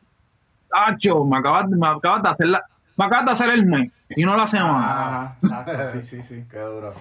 [0.69, 2.63] Tacho, me acabas, me acabas de hacer la,
[3.03, 4.93] me acabas de hacer el mes y no la semana.
[4.93, 6.45] Ajá, exacto, sí, sí, sí.
[6.51, 6.95] Qué duro.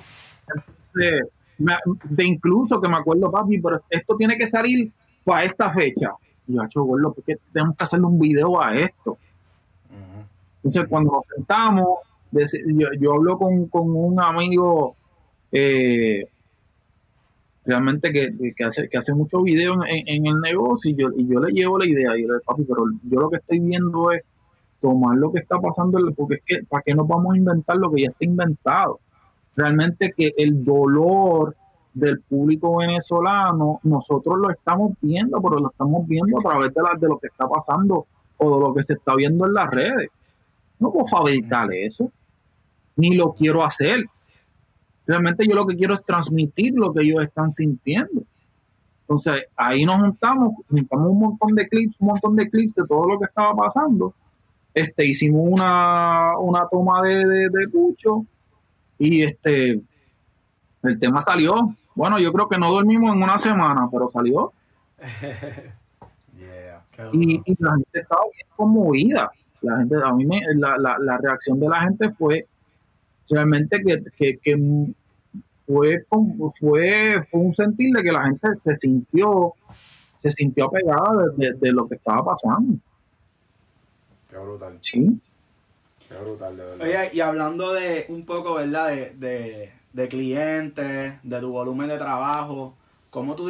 [0.55, 4.91] Entonces, me- de incluso que me acuerdo, papi, pero esto tiene que salir
[5.23, 6.11] para esta fecha.
[6.47, 9.17] Y yo, "Acho, gordo, ¿por qué tenemos que hacerle un video a esto?
[10.63, 11.87] Entonces, cuando nos sentamos,
[12.31, 14.95] yo, yo hablo con, con un amigo
[15.51, 16.25] eh,
[17.65, 21.27] realmente que, que hace, que hace muchos videos en, en el negocio y yo, y
[21.27, 23.59] yo le llevo la idea y yo le digo, papi, pero yo lo que estoy
[23.59, 24.23] viendo es
[24.81, 27.91] tomar lo que está pasando, porque es que, ¿para qué nos vamos a inventar lo
[27.91, 28.99] que ya está inventado?
[29.55, 31.55] Realmente que el dolor
[31.93, 36.97] del público venezolano, nosotros lo estamos viendo, pero lo estamos viendo a través de, la-
[36.99, 38.05] de lo que está pasando
[38.37, 40.09] o de lo que se está viendo en las redes.
[40.79, 42.09] No puedo fabricar eso,
[42.95, 44.05] ni lo quiero hacer.
[45.05, 48.23] Realmente yo lo que quiero es transmitir lo que ellos están sintiendo.
[49.01, 53.05] Entonces ahí nos juntamos, juntamos un montón de clips, un montón de clips de todo
[53.07, 54.13] lo que estaba pasando.
[54.73, 58.25] Este, hicimos una, una toma de, de, de Pucho
[58.97, 59.81] y este
[60.83, 61.75] el tema salió.
[61.93, 64.53] Bueno, yo creo que no dormimos en una semana, pero salió
[66.37, 66.81] Yeah.
[67.13, 69.31] Y, y la gente estaba bien conmovida.
[69.61, 72.47] La gente, a mí me- la, la, la reacción de la gente fue
[73.29, 74.57] realmente que, que, que
[75.65, 76.03] fue,
[76.59, 79.53] fue, fue un sentir de que la gente se sintió,
[80.15, 82.75] se sintió apegada de, de- de lo que estaba pasando.
[84.31, 84.79] Qué brutal.
[84.81, 85.19] Sí.
[86.07, 86.87] Qué brutal, de verdad.
[86.87, 88.87] Oye, y hablando de un poco, ¿verdad?
[88.89, 92.73] De, de, de clientes, de tu volumen de trabajo,
[93.09, 93.49] ¿cómo tú,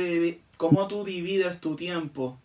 [0.57, 2.37] ¿cómo tú divides tu tiempo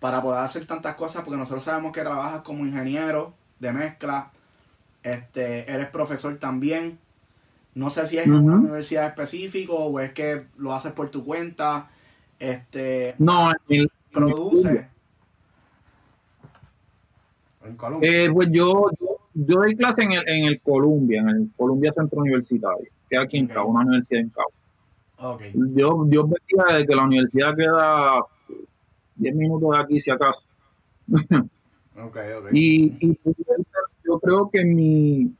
[0.00, 1.22] para poder hacer tantas cosas?
[1.24, 4.30] Porque nosotros sabemos que trabajas como ingeniero de mezcla,
[5.02, 6.98] este, eres profesor también.
[7.74, 11.24] No sé si es en una universidad específica o es que lo haces por tu
[11.24, 11.88] cuenta.
[12.38, 14.88] Este, No, el- produce.
[17.68, 18.10] En Colombia.
[18.24, 21.92] Eh, pues yo, yo, yo doy clase en el, en el Columbia, en el Columbia
[21.92, 23.52] Centro Universitario, que es aquí en Ok.
[23.52, 24.50] Cabo, una universidad en Cabo.
[25.34, 25.42] Ok.
[25.74, 28.24] Yo, yo veía de que la universidad queda
[29.16, 30.42] 10 minutos de aquí, si acaso.
[31.98, 32.48] Ok, ok.
[32.52, 33.18] Y, y
[34.04, 35.34] yo creo que mi,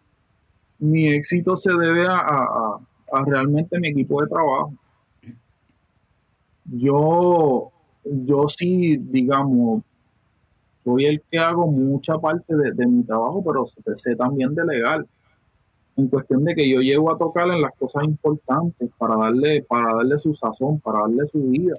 [0.78, 2.80] mi éxito se debe a- a-
[3.12, 4.72] a realmente mi equipo de trabajo.
[6.64, 7.70] Yo,
[8.04, 9.82] yo sí, digamos,
[10.86, 15.04] soy el que hago mucha parte de, de mi trabajo, pero sé, también delegar.
[15.96, 19.96] En cuestión de que yo llego a tocar en las cosas importantes para darle, para
[19.96, 21.74] darle su sazón, para darle su vida.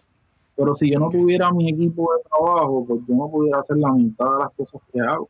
[0.58, 3.93] Pero si yo no tuviera mi equipo de trabajo, pues yo no pudiera hacer la
[3.93, 5.29] mitad de las cosas que hago.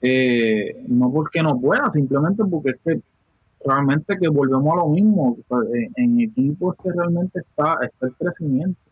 [0.00, 3.00] Eh, no porque no pueda, simplemente porque es que
[3.64, 5.36] realmente que volvemos a lo mismo.
[5.74, 8.87] En, en equipo es que realmente está, está el crecimiento.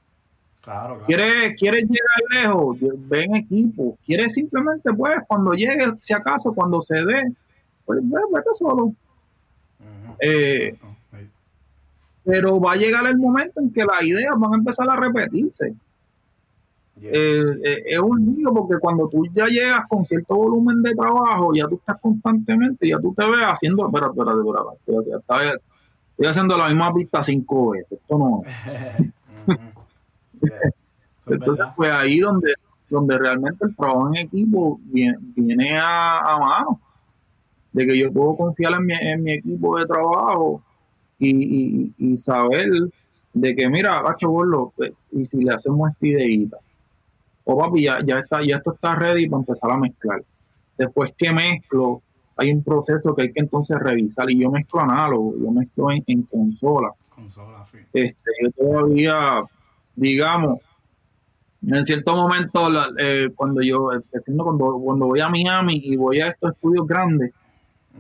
[0.67, 1.07] Claro, claro.
[1.07, 2.77] ¿Quieres, ¿Quieres llegar lejos?
[3.09, 3.97] Ve en equipo.
[4.05, 7.33] ¿Quieres simplemente, pues, cuando llegue, si acaso, cuando se dé,
[7.85, 8.93] pues ve, vete solo.
[10.21, 10.77] Eh,
[11.13, 11.19] Sí.
[12.25, 15.73] pero va a llegar el momento en que las ideas van a empezar a repetirse.
[16.99, 17.11] Yeah.
[17.13, 21.53] Eh, eh, es un lío porque cuando tú ya llegas con cierto volumen de trabajo,
[21.55, 25.61] ya tú estás constantemente, ya tú te ves haciendo, espera, espera, espera, espera, espera,
[26.11, 29.07] estoy haciendo la misma pista cinco veces, esto no es.
[29.47, 29.55] Ujú.
[29.57, 29.57] Yeah.
[29.57, 30.36] Eso es
[31.27, 32.55] Entonces, pues ahí donde,
[32.89, 36.81] donde realmente el trabajo en equipo viene, viene a, a mano.
[37.73, 40.63] de que yo puedo confiar en mi, en mi equipo de trabajo
[41.19, 42.71] y, y, saber
[43.33, 46.59] de que, mira, Gordo, pues, y si le hacemos esta ideita,
[47.45, 50.23] o papi, ya, ya, está, ya esto está ready para empezar a mezclar.
[50.77, 52.03] Después que mezclo,
[52.37, 56.03] hay un proceso que hay que entonces revisar y yo mezclo análogo, yo mezclo en,
[56.07, 56.93] en consola.
[57.09, 57.79] Consola, sí.
[57.93, 59.43] Este, yo todavía,
[59.97, 60.61] digamos,
[61.69, 62.69] en cierto momento,
[62.99, 63.91] eh, cuando yo,
[64.37, 67.33] cuando, cuando voy a Miami y voy a estos estudios grandes,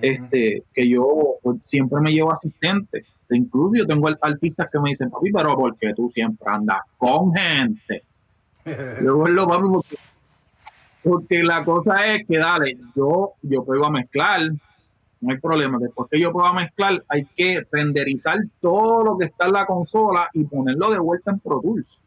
[0.00, 1.06] este, que yo
[1.42, 3.06] pues, siempre me llevo asistentes.
[3.30, 7.32] Incluso yo tengo artistas que me dicen, papi, pero ¿por qué tú siempre andas con
[7.32, 8.04] gente?
[9.02, 9.96] yo lo papi, porque,
[11.02, 14.42] porque la cosa es que, dale, yo, yo puedo mezclar,
[15.26, 15.78] no hay problema.
[15.78, 20.30] Después que yo pueda mezclar, hay que renderizar todo lo que está en la consola
[20.32, 22.00] y ponerlo de vuelta en Pro Tools.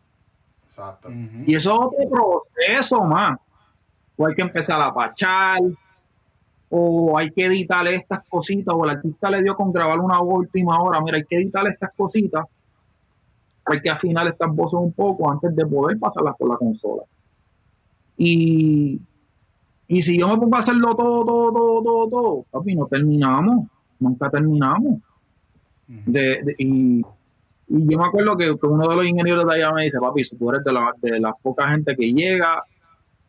[0.65, 1.09] Exacto.
[1.45, 3.38] Y eso es otro proceso más.
[4.15, 5.59] O hay que empezar a pachar,
[6.70, 10.82] o hay que editar estas cositas, o el artista le dio con grabar una última
[10.82, 12.45] hora, mira, hay que editar estas cositas,
[13.65, 17.03] hay que afinar estas voces un poco antes de poder pasarlas por la consola.
[18.17, 19.01] Y,
[19.90, 23.68] y si yo me pongo a hacerlo todo, todo, todo, todo, todo, papi, no terminamos,
[24.00, 25.02] nunca terminamos.
[26.58, 27.02] y,
[27.72, 30.64] yo me acuerdo que, uno de los ingenieros de allá me dice, papi, tú eres
[30.64, 32.64] de la, de la poca gente que llega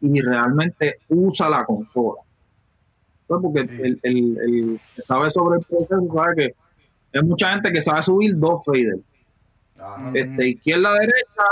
[0.00, 2.20] y realmente usa la consola
[3.38, 8.02] porque el, el, que sabe sobre el proceso sabe que hay mucha gente que sabe
[8.02, 9.00] subir dos faders.
[10.14, 11.44] Este, izquierda, derecha,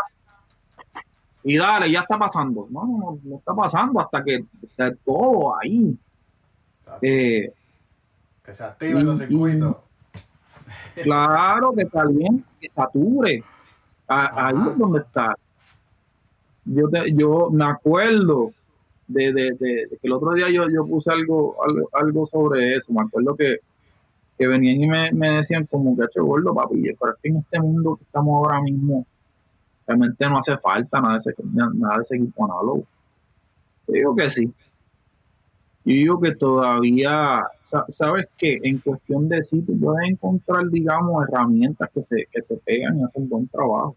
[1.44, 2.66] y dale, ya está pasando.
[2.70, 5.96] No, no, no, está pasando hasta que está todo ahí.
[7.02, 7.52] Eh,
[8.44, 9.76] que se activen los circuitos.
[11.02, 13.42] claro, que está bien, que sature.
[14.06, 15.34] ahí es donde está.
[16.64, 18.52] Yo, te, yo me acuerdo
[19.06, 21.56] de, de, de, que el otro día yo, yo puse algo,
[21.92, 22.92] algo, sobre eso.
[22.92, 23.58] Me acuerdo que,
[24.36, 27.36] que venían y me, me decían como que hecho gordo, papi, pero es que en
[27.38, 29.06] este mundo que estamos ahora mismo,
[29.88, 32.84] realmente no hace falta nada de ese, nada de ese equipo análogo.
[33.88, 34.46] Yo digo que sí.
[35.84, 37.42] Yo digo que todavía,
[37.88, 42.56] sabes que en cuestión de sí, tú puedes encontrar, digamos, herramientas que se, que se
[42.58, 43.96] pegan y hacen buen trabajo.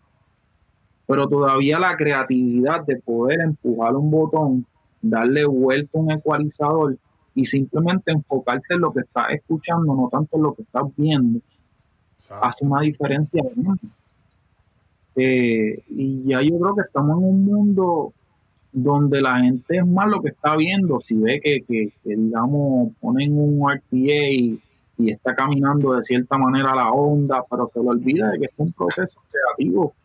[1.05, 4.65] Pero todavía la creatividad de poder empujar un botón
[5.01, 6.97] darle vuelta a un ecualizador
[7.33, 11.39] y simplemente enfocarte en lo que estás escuchando, no tanto en lo que estás viendo,
[12.41, 13.41] hace una diferencia
[15.15, 18.13] eh, y ya yo creo que estamos en un mundo
[18.71, 23.37] donde la gente es más lo que está viendo, si ve que, que, digamos, ponen
[23.37, 24.61] un RTA y,
[25.03, 28.71] está caminando de cierta manera la onda, pero se le olvida de que es un
[28.71, 29.95] proceso creativo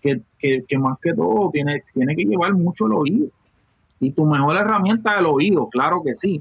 [0.00, 3.26] que, que, más que todo tiene, tiene que llevar mucho el oído.
[3.98, 6.40] Y tu mejor herramienta es el oído, claro que sí.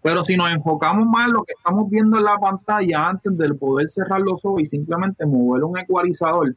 [0.00, 3.52] Pero si nos enfocamos más en lo que estamos viendo en la pantalla antes de
[3.52, 6.56] poder cerrar los ojos y simplemente mover un ecualizador,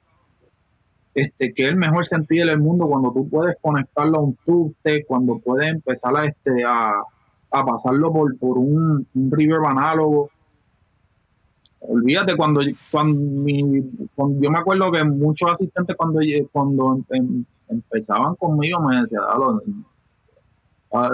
[1.13, 5.05] este, que es el mejor sentido del mundo cuando tú puedes conectarlo a un tube,
[5.07, 7.01] cuando puedes empezar a, este, a,
[7.49, 10.29] pasarlo por, por un, un reverb análogo.
[11.81, 13.45] Olvídate, cuando, cuando,
[14.41, 16.19] yo me acuerdo que muchos asistentes cuando,
[16.51, 19.23] cuando em, empezaban conmigo me decían,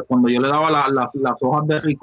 [0.07, 1.97] cuando yo le daba las hojas de.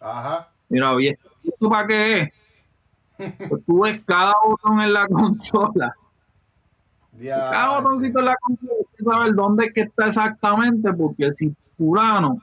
[0.00, 0.48] Ajá.
[0.68, 2.32] Mira, oye, ¿esto para qué es?
[3.48, 5.94] Pues tú ves cada botón en la consola.
[7.20, 11.54] Cada botoncito en la consola, hay que saber dónde es que está exactamente, porque si
[11.76, 12.42] fulano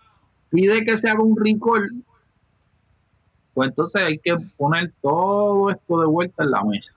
[0.49, 2.03] pide que se haga un recall,
[3.53, 6.93] pues entonces hay que poner todo esto de vuelta en la mesa.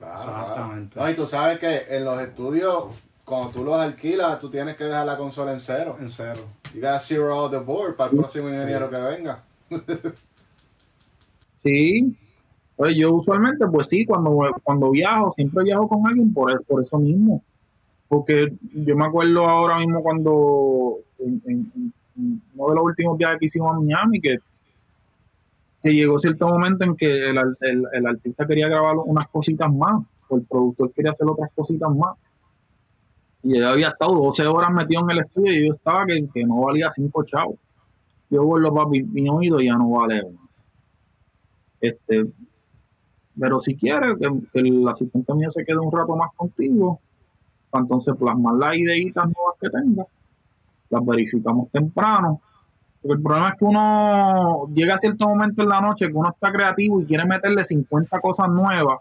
[0.00, 0.98] Exactamente.
[0.98, 2.86] No, y tú sabes que en los estudios
[3.24, 5.96] cuando tú los alquilas, tú tienes que dejar la consola en cero.
[6.00, 6.44] En cero.
[6.74, 9.42] You got zero out the board para el próximo ingeniero que venga.
[11.62, 12.16] sí.
[12.76, 16.98] Pues yo usualmente, pues sí, cuando, cuando viajo, siempre viajo con alguien por, por eso
[16.98, 17.42] mismo.
[18.08, 23.74] Porque yo me acuerdo ahora mismo cuando, en, uno de los últimos viajes que hicimos
[23.74, 24.38] a Miami, que,
[25.82, 30.02] que llegó cierto momento en que el, el, el artista quería grabar unas cositas más,
[30.28, 32.16] o el productor quería hacer otras cositas más
[33.42, 36.60] y yo había estado 12 horas metido en el estudio y yo estaba que, no
[36.62, 37.56] valía 5 chavos.
[38.30, 40.22] Yo vuelvo papi, mi oído ya no vale
[41.80, 42.24] Este,
[43.38, 47.00] pero si quieres que, el asistente mío se quede un rato más contigo,
[47.70, 50.04] para entonces plasmar las ideitas nuevas que tenga,
[50.90, 52.40] las verificamos temprano.
[53.00, 56.30] Porque el problema es que uno llega a cierto momento en la noche que uno
[56.30, 58.98] está creativo y quiere meterle 50 cosas nuevas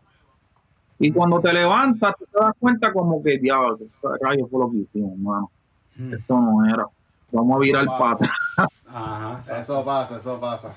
[1.03, 3.79] y cuando te levantas, te das cuenta como que, diablo,
[4.21, 5.49] rayo fue lo que hicimos, hermano.
[5.95, 6.13] Hmm.
[6.13, 6.85] Esto no era.
[7.31, 8.29] Vamos a virar pata.
[8.87, 9.41] Ajá.
[9.59, 10.75] Eso pasa, eso pasa.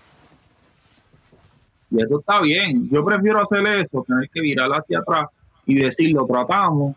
[1.94, 2.88] Y eso está bien.
[2.90, 5.28] Yo prefiero hacer eso, tener que virar hacia atrás
[5.64, 6.96] y decir, lo tratamos,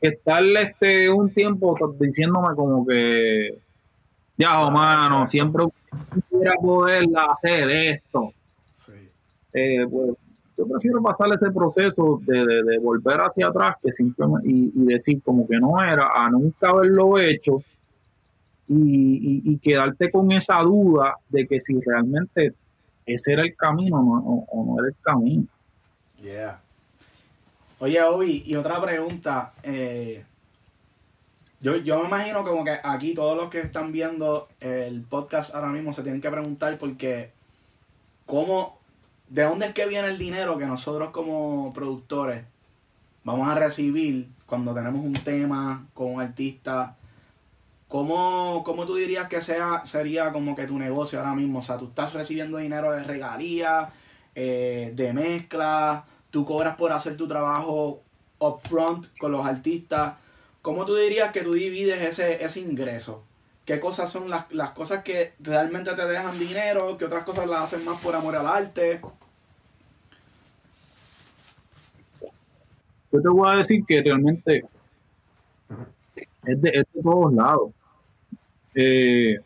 [0.00, 3.58] que estar este, un tiempo diciéndome como que,
[4.38, 5.64] ya, oh, mano, siempre
[6.14, 8.32] quisiera poder hacer esto.
[9.52, 10.16] Eh, pues,
[10.56, 15.58] yo prefiero pasar ese proceso de, volver hacia atrás que simplemente y, decir como que
[15.58, 17.62] no era a nunca haberlo hecho
[18.66, 22.54] y, quedarte con esa duda de que si realmente
[23.06, 25.46] ese era el camino o, no era el camino.
[26.20, 26.60] Yeah.
[27.78, 29.54] Oye, Obi, y otra pregunta.
[29.62, 30.24] Eh,
[31.60, 35.68] yo, yo me imagino como que aquí todos los que están viendo el podcast ahora
[35.68, 37.30] mismo se tienen que preguntar porque
[38.26, 38.78] cómo,
[39.28, 42.44] de dónde es que viene el dinero que nosotros como productores
[43.24, 46.95] vamos a recibir cuando tenemos un tema con un artista
[47.88, 51.60] ¿Cómo, ¿Cómo, tú dirías que sea, sería como que tu negocio ahora mismo?
[51.60, 53.90] O sea, tú estás recibiendo dinero de regalías,
[54.34, 58.02] eh, de mezcla, tú cobras por hacer tu trabajo
[58.38, 60.14] upfront con los artistas.
[60.62, 63.24] ¿Cómo tú dirías que tú divides ese, ese ingreso?
[63.64, 66.96] ¿Qué cosas son las, las cosas que realmente te dejan dinero?
[66.98, 69.00] ¿Qué otras cosas las hacen más por amor al arte?
[73.12, 74.64] Yo te voy a decir que realmente
[76.44, 77.70] es de, todos lados.
[78.78, 79.38] Eh,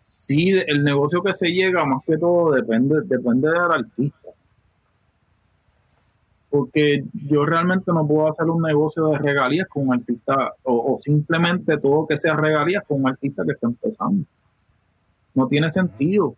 [0.00, 4.30] sí, el negocio que se llega, más que todo, depende, depende del artista.
[6.48, 11.76] Porque yo realmente no puedo hacer un negocio de regalías con un artista, o, simplemente
[11.76, 14.24] todo que sea regalías con un artista que está empezando.
[15.34, 16.36] No tiene sentido.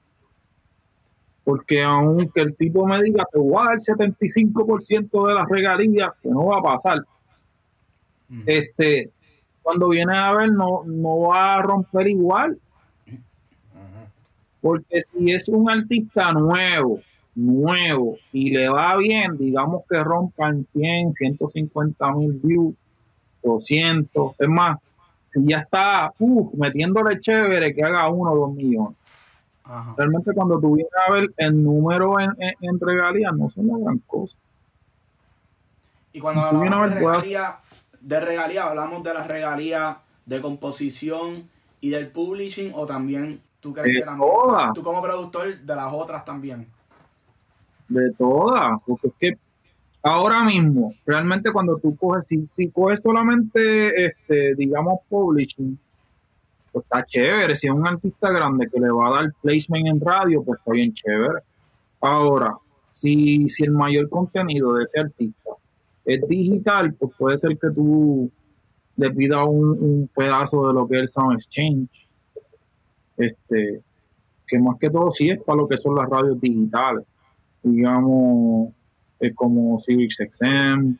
[1.44, 6.10] Porque aunque el tipo me diga, te voy a dar el 75% de las regalías,
[6.20, 7.04] que no va a pasar,
[8.46, 9.12] este,
[9.62, 12.58] cuando viene a ver, no, no va a romper igual.
[14.60, 17.00] Porque si es un artista nuevo,
[17.34, 22.74] nuevo, y le va bien, digamos que rompan 100, 150 mil views,
[23.42, 24.78] 200, es más,
[25.32, 28.96] si ya está uf, metiéndole chévere que haga uno o dos millones.
[29.96, 33.98] Realmente cuando tú vienes a ver el número en, en, regalías, no son una gran
[34.00, 34.36] cosa.
[36.12, 37.46] Y cuando hablamos de
[38.00, 41.48] de regalía, hablamos de las regalías de composición
[41.80, 44.30] y del publishing, o también tú crees que también,
[44.74, 46.66] tú como productor de las otras también.
[47.88, 49.38] De todas, porque es que
[50.02, 55.78] ahora mismo, realmente cuando tú coges, si, si coges solamente, este, digamos, publishing,
[56.72, 57.56] pues está chévere.
[57.56, 60.72] Si es un artista grande que le va a dar placement en radio, pues está
[60.72, 61.40] bien chévere.
[62.00, 62.54] Ahora,
[62.88, 65.39] si, si el mayor contenido de ese artista
[66.14, 68.30] es digital, pues puede ser que tú
[68.96, 72.08] le pidas un, pedazo de lo que es el Sound Exchange.
[73.16, 73.82] Este,
[74.46, 77.04] que más que todo sí es para lo que son las radios digitales.
[77.62, 78.72] Digamos,
[79.20, 80.96] es como Civic XM,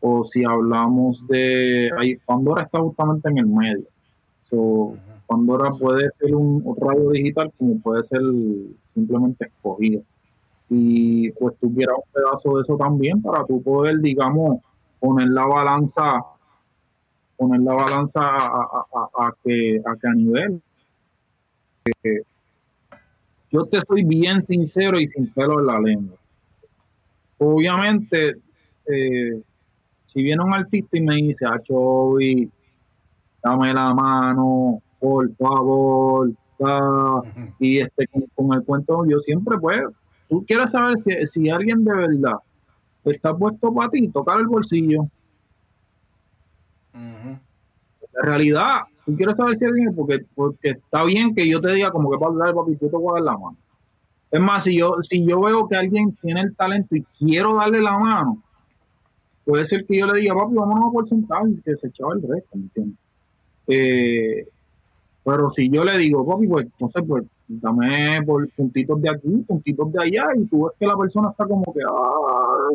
[0.00, 1.90] o si hablamos de.
[1.98, 3.86] Ahí, Pandora está justamente en el medio.
[4.48, 4.96] So,
[5.26, 8.22] Pandora puede ser un, un radio digital como puede ser
[8.86, 10.02] simplemente escogido
[10.72, 14.60] y pues tuviera un pedazo de eso también para tú poder, digamos,
[15.00, 16.22] poner la balanza,
[17.36, 20.62] poner la balanza a, que, a que a nivel.
[22.04, 22.22] Eh,
[23.50, 26.16] yo te soy bien sincero y sin pelo en la lengua.
[27.38, 28.36] Obviamente,
[28.86, 29.42] eh,
[30.06, 32.48] si viene un artista y me dice, a Chovy,
[33.42, 36.30] dame la mano, por favor,
[37.58, 39.94] y este con, con, el cuento, yo siempre puedo
[40.30, 42.38] tú quieres saber si, alguien de verdad
[43.04, 45.08] está puesto para ti, tocar el bolsillo.
[46.94, 47.40] En
[48.12, 52.10] realidad, tú quieres saber si alguien, porque, porque está bien que yo te diga como
[52.10, 53.56] que para hablar, papi, yo te voy a dar la mano.
[54.30, 57.80] Es más, si yo, si yo veo que alguien tiene el talento y quiero darle
[57.80, 58.40] la mano,
[59.44, 62.22] puede ser que yo le diga, papi, vámonos a porcentaje y que se echaba el
[62.22, 62.98] resto, ¿me entiendes?
[63.66, 64.46] Eh,
[65.24, 69.44] pero si yo le digo, papi, pues, no sé, pues, dame por puntitos de aquí,
[69.46, 72.68] puntitos de allá, y tú ves que la persona está como que, ah,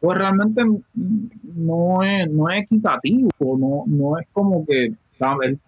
[0.00, 0.62] pues realmente
[0.94, 4.90] no es, no es equitativo, no, no es como que,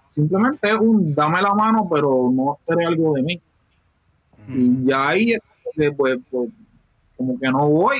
[0.09, 3.41] simplemente es un dame la mano, pero no espere algo de mí.
[4.49, 5.41] Y ya ahí es
[5.75, 6.51] que, pues, pues,
[7.17, 7.99] como que no voy.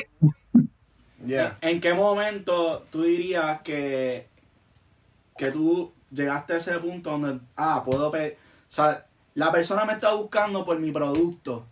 [1.61, 4.27] ¿En qué momento tú dirías que,
[5.37, 9.08] que tú llegaste a ese punto donde, ah, puedo pedir, o sea,
[9.39, 11.65] la persona me está buscando por mi producto.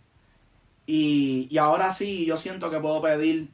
[0.85, 3.49] Y, ahora sí, yo siento que puedo pedir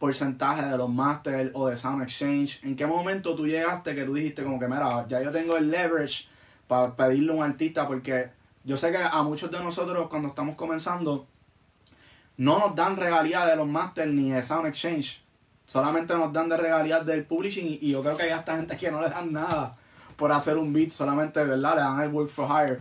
[0.00, 2.64] porcentaje de los masters o de Sound Exchange.
[2.64, 5.70] ¿En qué momento tú llegaste que tú dijiste como que, mira, ya yo tengo el
[5.70, 6.26] leverage
[6.66, 7.86] para pedirle a un artista?
[7.86, 8.30] Porque
[8.64, 11.28] yo sé que a muchos de nosotros cuando estamos comenzando,
[12.38, 15.22] no nos dan regalías de los masters ni de Sound Exchange.
[15.68, 18.90] Solamente nos dan de regalías del publishing y, yo creo que hay hasta gente que
[18.90, 19.76] no le dan nada
[20.16, 21.76] por hacer un beat, solamente, ¿verdad?
[21.76, 22.80] Le dan el work for hire.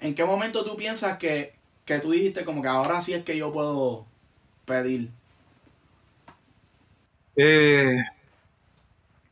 [0.00, 3.36] ¿En qué momento tú piensas que, que tú dijiste como que ahora sí es que
[3.36, 4.04] yo puedo
[4.64, 5.10] pedir?
[7.36, 7.96] Eh,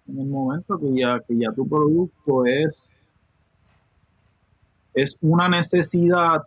[0.07, 2.85] en el momento que ya, que ya tu producto es,
[4.93, 6.43] es una necesidad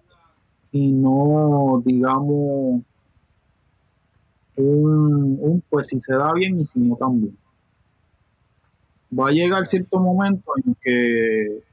[0.71, 2.81] y no, digamos,
[4.55, 7.37] un, un, pues si se da bien y si no también.
[9.17, 11.63] Va a llegar cierto momento en que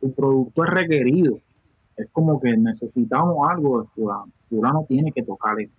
[0.00, 1.38] tu producto es requerido.
[1.96, 4.32] Es como que necesitamos algo de fulano.
[4.48, 5.74] Fulano tiene que tocar esto.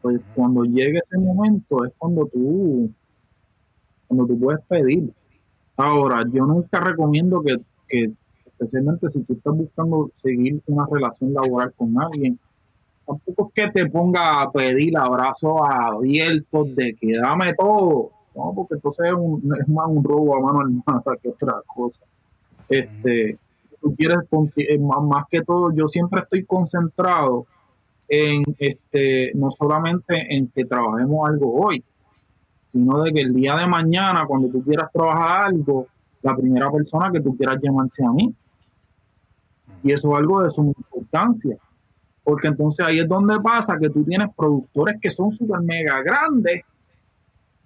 [0.00, 2.90] Pues cuando llegue ese momento es cuando tú,
[4.06, 5.12] cuando tú puedes pedir.
[5.76, 7.56] Ahora, yo nunca recomiendo que,
[7.88, 8.12] que
[8.46, 12.38] especialmente si tú estás buscando seguir una relación laboral con alguien,
[13.06, 18.74] tampoco es que te ponga a pedir abrazos abiertos de que dame todo, no, porque
[18.74, 22.02] entonces es, más un robo a mano armada que otra cosa.
[22.68, 23.38] Este,
[23.86, 24.18] tú quieres,
[24.56, 27.46] eh, más, que todo, yo siempre estoy concentrado
[28.08, 31.84] en, este, no solamente en que trabajemos algo hoy,
[32.66, 35.86] sino de que el día de mañana, cuando tú quieras trabajar algo,
[36.22, 38.34] la primera persona que tú quieras llamarse a mí.
[39.84, 41.56] Y eso es algo de suma importancia
[42.24, 46.62] porque entonces ahí es donde pasa que tú tienes productores que son súper mega grandes,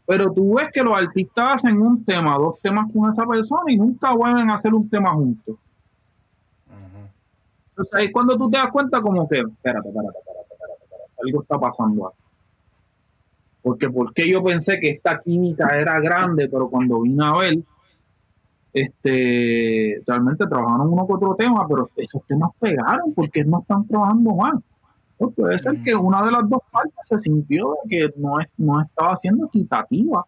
[0.05, 3.79] pero tú ves que los artistas hacen un tema, dos temas con esa persona y
[3.79, 5.57] nunca vuelven a hacer un tema juntos.
[7.81, 11.59] Entonces es cuando tú te das cuenta como que, espérate, espérate, espérate, espérate, algo está
[11.59, 12.17] pasando aquí.
[13.63, 17.59] Porque porque yo pensé que esta química era grande, pero cuando vine a ver,
[18.73, 24.35] este, realmente trabajaron uno con otro tema, pero esos temas pegaron porque no están trabajando
[24.35, 24.63] mal.
[25.17, 29.17] Pues puede ser que una de las dos partes se sintió que no, no estaba
[29.17, 30.25] siendo equitativa.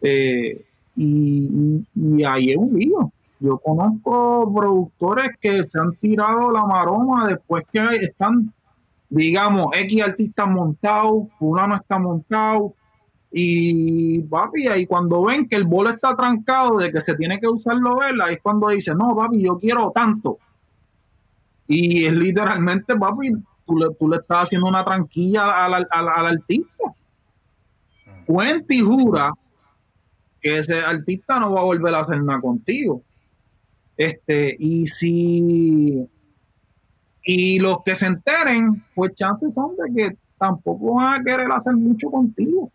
[0.00, 0.64] Eh,
[0.96, 3.12] y, ahí es un lío.
[3.42, 8.54] Yo conozco productores que se han tirado la maroma después que están,
[9.10, 12.74] digamos, X artistas montados, fulano está montado,
[13.32, 17.48] y papi, ahí cuando ven que el bolo está trancado de que se tiene que
[17.48, 20.38] usarlo vela, es cuando dice, no, papi, yo quiero tanto.
[21.66, 23.32] Y es literalmente, papi,
[23.66, 26.94] tú le, tú le estás haciendo una tranquilla al, al, artista.
[28.24, 29.32] Cuenta y jura
[30.40, 33.02] que ese artista no va a volver a hacer nada contigo.
[33.96, 36.08] Este, y si
[37.24, 41.74] y los que se enteren, pues chances son de que tampoco van a querer hacer
[41.74, 42.70] mucho contigo.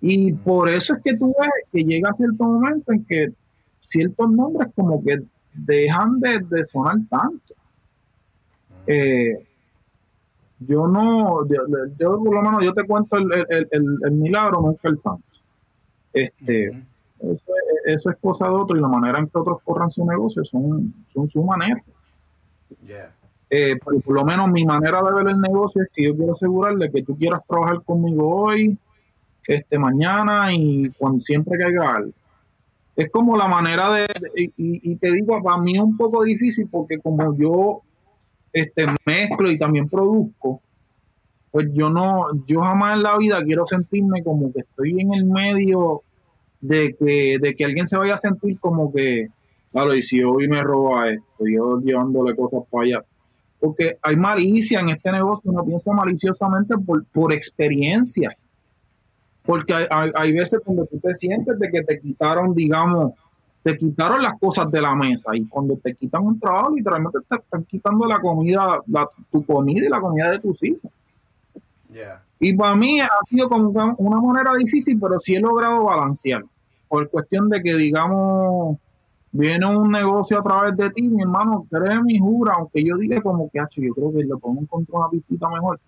[0.00, 3.32] Y por eso es que tú ves que llega cierto momento en que
[3.80, 7.54] ciertos nombres como que dejan de, sonar tanto.
[8.86, 9.46] Eh,
[10.60, 11.46] yo no,
[11.98, 15.24] yo, por lo menos yo te cuento el, el, el, milagro, nunca el santo.
[16.12, 16.82] Este,
[17.20, 17.52] eso,
[17.86, 20.94] eso, es cosa de otro y la manera en que otros corran su negocio son,
[21.12, 21.82] son su manera.
[23.50, 26.32] Eh, por, por, lo menos mi manera de ver el negocio es que yo quiero
[26.32, 28.78] asegurarle que tú quieras trabajar conmigo hoy,
[29.46, 32.12] este, mañana y cuando siempre caiga algo.
[32.94, 34.06] Es como la manera de,
[34.56, 37.82] y, te digo, para mí es un poco difícil porque como yo
[38.52, 40.60] este, mezclo y también produzco,
[41.50, 45.24] pues yo no, yo jamás en la vida quiero sentirme como que estoy en el
[45.24, 46.02] medio
[46.60, 49.28] de que, de que alguien se vaya a sentir como que,
[49.72, 53.04] claro, y si hoy me roba esto, yo llevándole cosas para allá.
[53.60, 58.28] Porque hay malicia en este negocio, uno piensa maliciosamente por, por experiencia
[59.48, 63.14] porque hay, veces cuando tú te sientes de que te quitaron, digamos,
[63.62, 67.36] te quitaron las cosas de la mesa y cuando te quitan un trabajo, literalmente te
[67.36, 68.82] están quitando la comida,
[69.32, 70.92] tu comida y la comida de tus hijos.
[72.40, 76.44] Y para mí ha sido como una manera difícil, pero sí he logrado balancear.
[76.86, 78.78] Por cuestión de que, digamos,
[79.32, 83.20] viene un negocio a través de ti, mi hermano, créeme y jura, aunque yo diga
[83.20, 85.80] como que, yo creo que le pongo encontrar una pistita mejor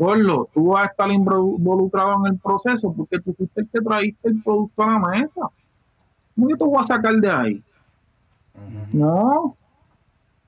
[0.00, 4.28] Porlo, tú vas a estar involucrado en el proceso porque tú fuiste el que traíste
[4.30, 5.42] el producto a la mesa.
[6.34, 7.62] ¿Cómo yo te voy a sacar de ahí?
[8.94, 9.54] No,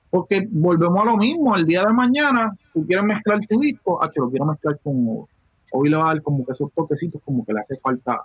[0.09, 1.55] porque volvemos a lo mismo.
[1.55, 5.27] El día de mañana, tú quieres mezclar tu disco, ah, lo quiero mezclar con oro.
[5.75, 8.23] Hoy le va a dar como que esos toquecitos, como que le hace falta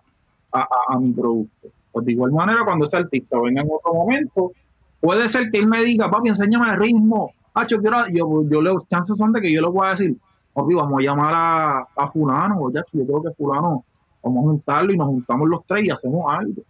[0.52, 1.68] a, mi producto.
[1.90, 4.52] Pues de igual manera, cuando ese artista venga en otro momento,
[5.00, 7.32] puede ser que él me diga, papi, enséñame el ritmo.
[7.54, 10.16] Ah, yo, quiero, yo, yo le chances son de que yo le voy a decir,
[10.54, 13.84] vamos a llamar a, a fulano, ya, yo creo que fulano,
[14.22, 16.62] vamos a juntarlo y nos juntamos los tres y hacemos algo.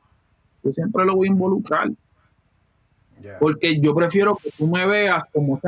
[0.63, 1.91] Yo siempre lo voy a involucrar.
[3.41, 5.59] Porque yo prefiero que tú me veas como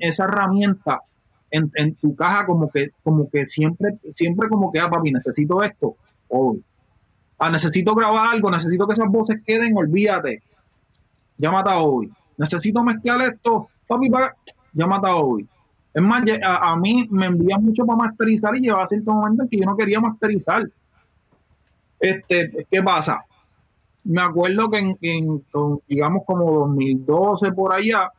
[0.00, 1.00] esa herramienta
[1.56, 5.62] en, en tu caja como que, como que siempre, siempre como que, ah, papi, necesito
[5.62, 5.96] esto,
[6.28, 6.62] hoy.
[7.38, 10.42] Ah, necesito grabar algo, necesito que esas voces queden, olvídate.
[11.38, 12.12] Llámate a hoy.
[12.36, 14.34] Necesito mezclar esto, papi, pa-
[14.72, 15.48] llámate a hoy.
[15.92, 19.48] Es más, a, a mí me envían mucho para masterizar y llevaba cierto momento en
[19.48, 20.68] que yo no quería masterizar.
[22.00, 23.24] Este, ¿qué pasa?
[24.04, 25.44] Me acuerdo que en, en-
[25.88, 28.10] digamos como 2012 por allá,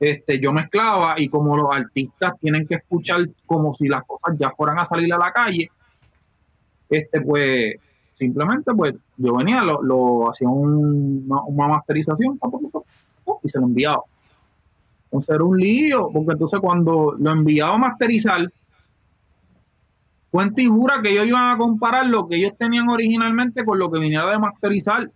[0.00, 4.50] este, yo mezclaba y como los artistas tienen que escuchar como si las cosas ya
[4.50, 5.70] fueran a salir a la calle,
[6.90, 7.74] este, pues
[8.14, 12.38] simplemente pues yo venía, lo, lo hacía un- una, una masterización
[13.42, 14.02] y se lo enviaba.
[15.06, 18.50] Entonces era un lío, porque entonces cuando lo enviaba a masterizar,
[20.30, 23.90] cuenta y jura que ellos iban a comparar lo que ellos tenían originalmente con lo
[23.90, 25.10] que viniera de masterizar.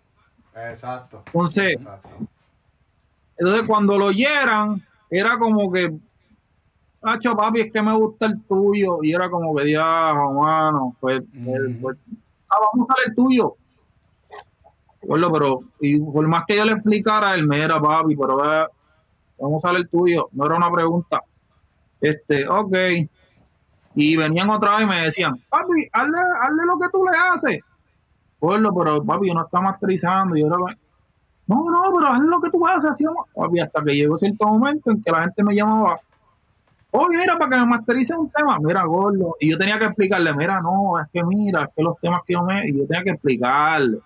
[0.70, 1.22] Exacto.
[1.26, 2.08] Entonces, Exacto.
[3.38, 5.92] Entonces cuando lo oyeran, era como que,
[7.00, 8.98] Hacho, papi, es que me gusta el tuyo.
[9.02, 13.54] Y era como que, diablo, mano, pues, ah, vamos a usar el tuyo.
[15.02, 18.66] Bueno, pero, y por más que yo le explicara, él me era, papi, pero eh,
[19.38, 20.28] vamos a usar el tuyo.
[20.32, 21.22] No era una pregunta.
[22.00, 22.76] Este, ok.
[23.94, 27.60] Y venían otra vez y me decían, papi, hazle, hazle lo que tú le haces.
[28.40, 30.36] Bueno, pero papi, yo no está masterizando.
[30.36, 30.56] Y yo era,
[31.48, 33.26] no, no, pero haz lo que tú haces, así vamos.
[33.62, 35.98] Hasta que llegó cierto momento en que la gente me llamaba,
[36.90, 39.34] oye, mira, para que me masterice un tema, mira, gordo.
[39.40, 42.34] Y yo tenía que explicarle, mira, no, es que mira, es que los temas que
[42.34, 42.68] yo me.
[42.68, 43.98] Y yo tenía que explicarle.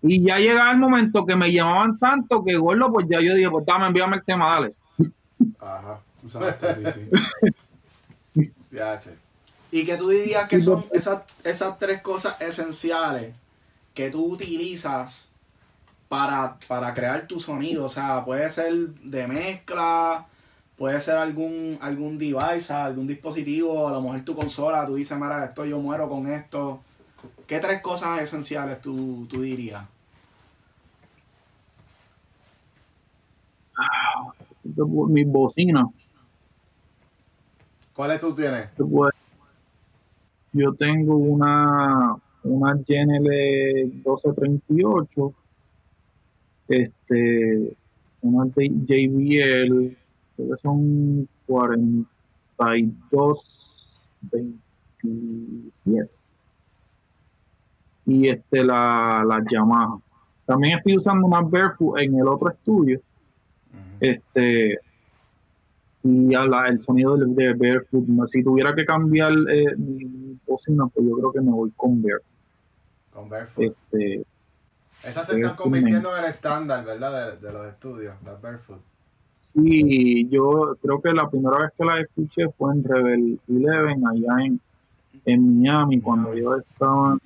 [0.00, 3.50] Y ya llegaba el momento que me llamaban tanto que, gordo, pues ya yo dije,
[3.50, 4.74] pues dame, envíame el tema, dale.
[5.60, 6.00] Ajá.
[6.22, 7.10] Exacto, sí,
[8.34, 8.52] sí.
[8.70, 9.16] Ya, che.
[9.70, 13.34] ¿Y que tú dirías que son esas, esas tres cosas esenciales
[13.94, 15.27] que tú utilizas
[16.08, 17.84] para, para crear tu sonido?
[17.84, 20.26] O sea, puede ser de mezcla,
[20.76, 25.44] puede ser algún, algún device, algún dispositivo, a lo mejor tu consola, tú dices, mira,
[25.44, 26.80] esto yo muero con esto.
[27.46, 29.86] ¿Qué tres cosas esenciales tú, tú dirías?
[34.64, 35.86] Mis bocinas.
[37.94, 38.68] ¿Cuáles tú tienes?
[40.52, 45.34] Yo tengo una, una GNL 1238,
[46.68, 47.74] este,
[48.22, 49.96] de JBL,
[50.36, 54.00] creo que son 42,
[55.02, 56.10] 27.
[58.06, 59.98] Y este, la, la Yamaha.
[60.46, 63.00] También estoy usando una Barefoot en el otro estudio.
[64.00, 64.78] Este,
[66.04, 68.04] y la- el sonido del de Barefoot.
[68.28, 72.00] Si tuviera que cambiar eh, mi, mi bocina, pues yo creo que me voy con
[72.02, 72.24] Barefoot.
[73.12, 73.64] Con Barefoot.
[73.64, 74.24] Este,
[75.04, 77.32] Estas se están convirtiendo en el estándar, ¿verdad?
[77.40, 78.80] De, de los estudios, las Barefoot.
[79.36, 83.68] sí, yo creo que la primera vez que la escuché fue en Rebel 11,
[84.10, 84.60] allá en,
[85.24, 87.16] en Miami, cuando yo estaba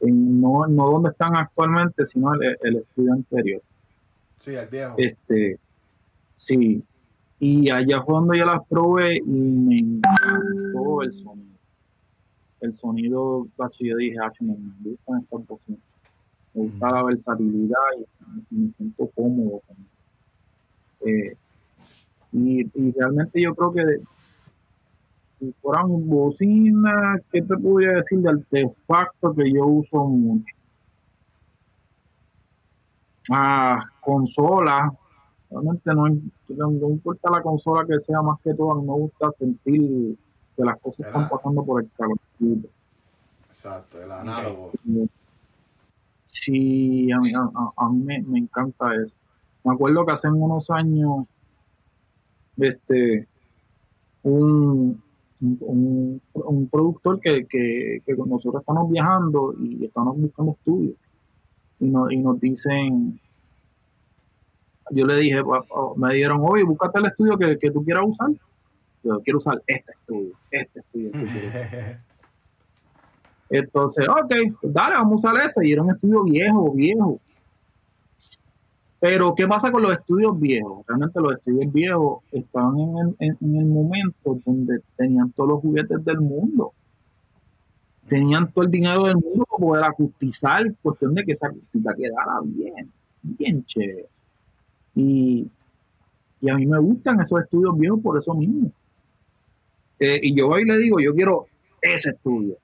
[0.00, 3.62] en, no, no donde están actualmente, sino el, el estudio anterior.
[4.40, 4.94] Sí, el viejo.
[4.96, 5.58] Este,
[6.36, 6.82] sí.
[7.38, 11.50] Y allá fue donde yo las probé y me encantó el sonido.
[12.60, 13.46] El sonido,
[13.78, 15.80] yo dije, "Acho, me gustan estas bocinas.
[16.54, 19.76] Me gusta la versatilidad y, y me siento cómodo con
[21.08, 21.36] eh,
[22.32, 24.02] y, y realmente yo creo que de-
[25.38, 30.54] si fuera mi bocina, ¿qué te podría decir de artefacto que yo uso mucho?
[33.30, 34.90] Ah, consola.
[35.48, 36.08] Realmente no,
[36.48, 40.16] no, importa la consola que sea más que todo, a mí me gusta sentir
[40.56, 42.68] que las cosas están pasando por el calorcito.
[43.48, 44.72] Exacto, el análogo.
[44.84, 45.08] Sí,
[47.12, 49.14] a mí, a, a- mí me, encanta eso.
[49.64, 51.26] Me acuerdo que hace unos años,
[52.56, 53.26] este,
[54.22, 55.02] un,
[55.40, 60.94] un, un productor que, que, que nosotros estamos viajando y estamos buscando estudios
[61.80, 63.18] y, nos, y nos dicen,
[64.90, 68.04] yo le dije, pa- pa- me dijeron, oye, búscate el estudio que, que tú quieras
[68.06, 68.30] usar.
[69.02, 71.12] Yo quiero usar este estudio, este estudio.
[71.12, 72.00] que quiero usar".
[73.50, 75.66] Entonces, ok, pues dale, vamos a usar ese.
[75.66, 77.20] Y era un estudio viejo, viejo.
[79.00, 80.84] Pero, ¿qué pasa con los estudios viejos?
[80.86, 86.04] Realmente los estudios viejos estaban en el, en- el momento donde tenían todos los juguetes
[86.04, 86.72] del mundo.
[88.08, 92.40] Tenían todo el dinero del mundo para poder acustizar, cuestión de que esa acústica quedara
[92.44, 92.90] bien,
[93.22, 94.06] bien chévere.
[94.94, 95.48] Y,
[96.40, 98.70] y a mí me gustan esos estudios viejos por eso mismo.
[99.98, 101.46] Eh, y yo voy y le digo, yo quiero
[101.80, 102.56] ese estudio.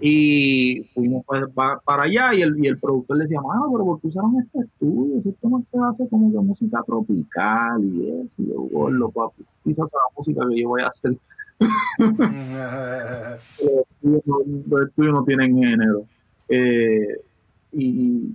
[0.00, 4.06] Y fuimos para, allá y el, y el productor le decía, ah, pero ¿por qué
[4.08, 5.18] usaron este estudio?
[5.18, 8.42] Ese tema se hace como que música tropical y eso.
[8.42, 11.16] Y yo, gordo, papi, quizás la música que yo voy a hacer.
[14.00, 16.06] los estudios no tienen género.
[16.48, 17.20] Eh,
[17.72, 18.34] y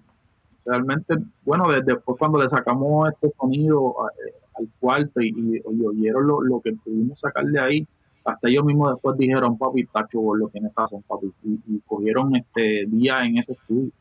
[0.65, 3.95] realmente, bueno, después cuando le sacamos este sonido
[4.25, 7.87] eh, al cuarto y, y, oyeron lo, lo, que pudimos sacar de ahí,
[8.25, 12.35] hasta ellos mismos después dijeron, papi, Tacho, por lo que en razón, papi, y, cogieron
[12.35, 13.91] este día en ese estudio.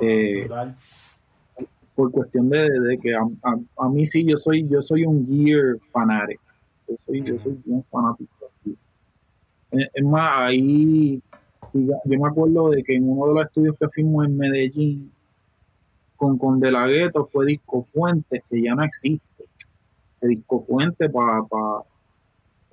[0.00, 0.48] Eh,
[1.94, 6.40] por cuestión de, que a, mí sí, yo soy, yo soy un gear fanatic.
[6.88, 8.50] Yo soy, yo soy bien fanático.
[9.72, 11.22] Es más, ahí
[11.72, 15.12] yo me acuerdo de que en uno de los estudios que fuimos en Medellín
[16.16, 19.44] con, con De La Ghetto fue Disco Fuente, que ya no existe.
[20.20, 21.42] El Disco Fuente para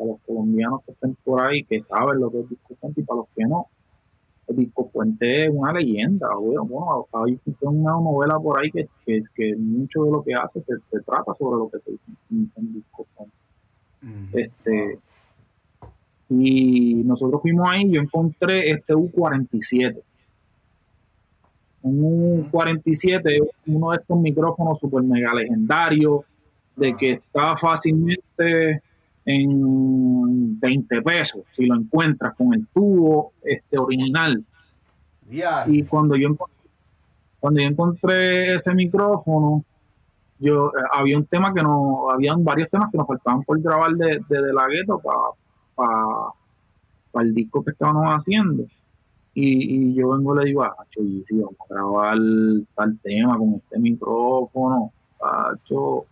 [0.06, 3.18] los colombianos que estén por ahí, que saben lo que es Disco Fuente y para
[3.18, 3.68] los que no.
[4.48, 6.30] El Disco Fuente es una leyenda.
[6.36, 10.62] Bueno, bueno hay una novela por ahí que, que, que, mucho de lo que hace
[10.62, 13.36] se, se trata sobre lo que se dice en, Disco Fuente.
[14.34, 15.00] Este
[16.30, 20.02] y nosotros fuimos ahí, yo encontré este U47.
[21.84, 26.22] Un U47 uno de estos micrófonos super mega legendarios,
[26.76, 28.82] de que está fácilmente
[29.28, 34.44] en 20 pesos, si lo encuentras con el tubo este original.
[35.68, 36.30] Y cuando yo,
[37.40, 39.66] cuando yo encontré ese micrófono,
[40.40, 43.92] yo eh, había un tema que no, habían varios temas que nos faltaban por grabar
[43.96, 46.32] de, de, la gueto para
[47.12, 48.66] para el disco que estábamos haciendo.
[49.34, 52.18] Y, yo vengo y le digo, ah, si vamos a grabar
[52.76, 56.06] tal tema con este micrófono, Pacho.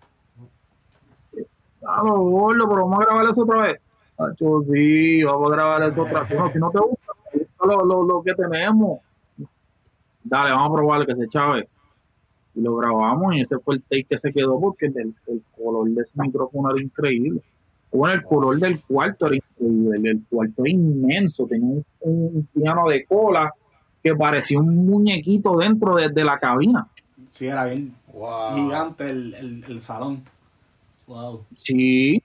[1.86, 3.82] Gordo, pero vamos a grabar eso otra vez.
[4.16, 6.54] Pacho, sí, vamos a grabar eso otra vez.
[6.54, 7.14] si no te gusta,
[7.66, 9.00] lo, lo, que tenemos.
[10.24, 11.68] Dale, vamos a probar que se chave.
[12.56, 15.90] Y lo grabamos y ese fue el take que se quedó porque el, el color
[15.90, 17.42] de ese micrófono era increíble.
[17.96, 23.06] Bueno, el color del cuarto era increíble, el cuarto era inmenso, tenía un, piano de
[23.06, 23.54] cola
[24.04, 26.88] que parecía un muñequito dentro de, la cabina.
[27.30, 27.96] Sí, era bien
[28.54, 30.24] gigante el, salón.
[31.08, 31.46] Wow.
[31.56, 32.22] Sí.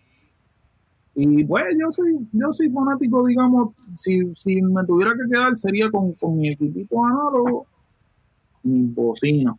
[1.15, 5.91] Y pues yo soy, yo soy fanático, digamos, si, si me tuviera que quedar sería
[5.91, 7.67] con, con mi equipito análogo,
[8.63, 9.57] mi bocina.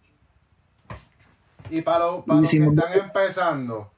[1.69, 3.91] Y para, para los que están empezando,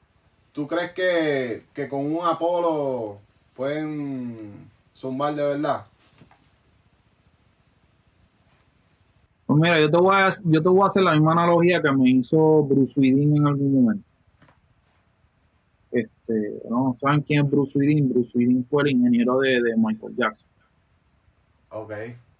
[0.54, 3.18] ¿Tú crees que, con un Apolo
[3.56, 4.52] pueden
[4.94, 5.84] zumbar de verdad?
[9.46, 11.90] Pues mira, yo te voy a, yo te voy a hacer la misma analogía que
[11.90, 14.04] me hizo Bruce Widin en algún momento.
[15.94, 18.08] Este, no saben quién es Bruce Widin.
[18.08, 20.48] Bruce Widin fue el ingeniero de, Michael Jackson.
[21.70, 21.92] Ok.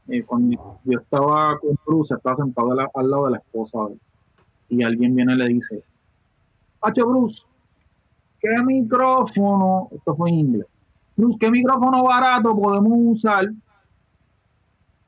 [0.08, 3.78] Y cuando yo estaba con Bruce, estaba sentado al, lado de la esposa
[4.68, 5.84] y alguien viene y le dice,
[6.82, 7.44] Hacho Bruce,
[8.40, 10.66] ¿qué micrófono, esto fue en inglés,
[11.38, 13.46] qué micrófono barato podemos usar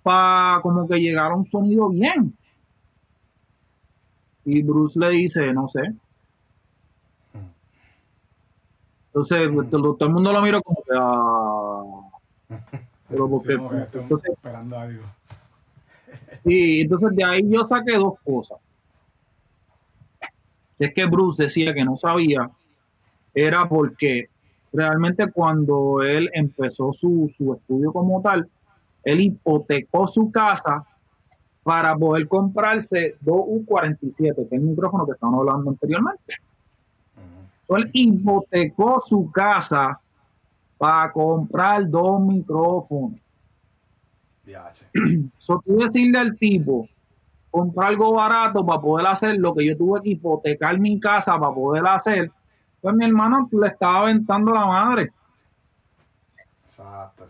[0.04, 2.32] para como que llegar a un sonido bien?
[4.44, 5.80] Y Bruce le dice, no sé.
[9.16, 11.82] Entonces, pues, todo, el mundo lo mira como que, ah,
[13.08, 15.04] pero porque, entonces, esperando algo.
[16.28, 18.58] sí, entonces de ahí yo saqué dos cosas.
[20.78, 22.50] Es que Bruce decía que no sabía
[23.32, 24.28] era porque
[24.70, 27.24] realmente cuando él empezó su,
[27.58, 28.46] estudio como tal,
[29.02, 30.84] él hipotecó su casa
[31.62, 36.34] para poder comprarse dos U47, que es el micrófono que estábamos hablando anteriormente.
[37.68, 40.00] Él hipotecó su casa
[40.78, 43.20] para comprar dos micrófonos.
[45.38, 46.88] so, tú decirle al tipo,
[47.50, 51.54] comprar algo barato para poder hacer lo que yo tuve que hipotecar mi casa para
[51.54, 52.30] poder hacer,
[52.80, 55.12] pues mi hermano le estaba aventando la madre.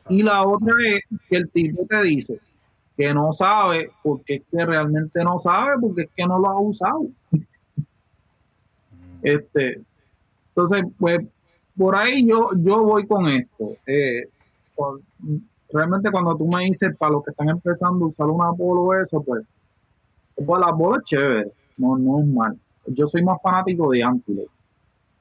[0.08, 2.40] Y la otra es que el tipo te dice
[2.96, 6.58] que no sabe, porque es que realmente no sabe, porque es que no lo ha
[6.58, 7.06] usado.
[9.22, 9.82] Este,
[10.56, 11.20] entonces, pues,
[11.76, 13.76] por ahí yo, yo voy con esto.
[13.86, 14.22] Eh,
[15.70, 19.22] realmente cuando tú me dices, para los que están empezando a usar una polo eso,
[19.22, 19.44] pues,
[20.34, 22.58] pues la bola es chévere, no, no es mal.
[22.86, 24.48] Yo soy más fanático de Antilles.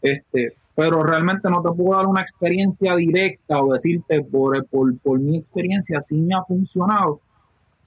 [0.02, 5.38] Este, pero realmente no te puedo dar una experiencia directa o decirte por, por, mi
[5.38, 7.20] experiencia si me ha funcionado,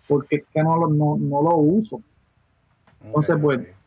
[0.06, 2.02] porque es que no, no, no lo uso.
[3.02, 3.77] Entonces, pues,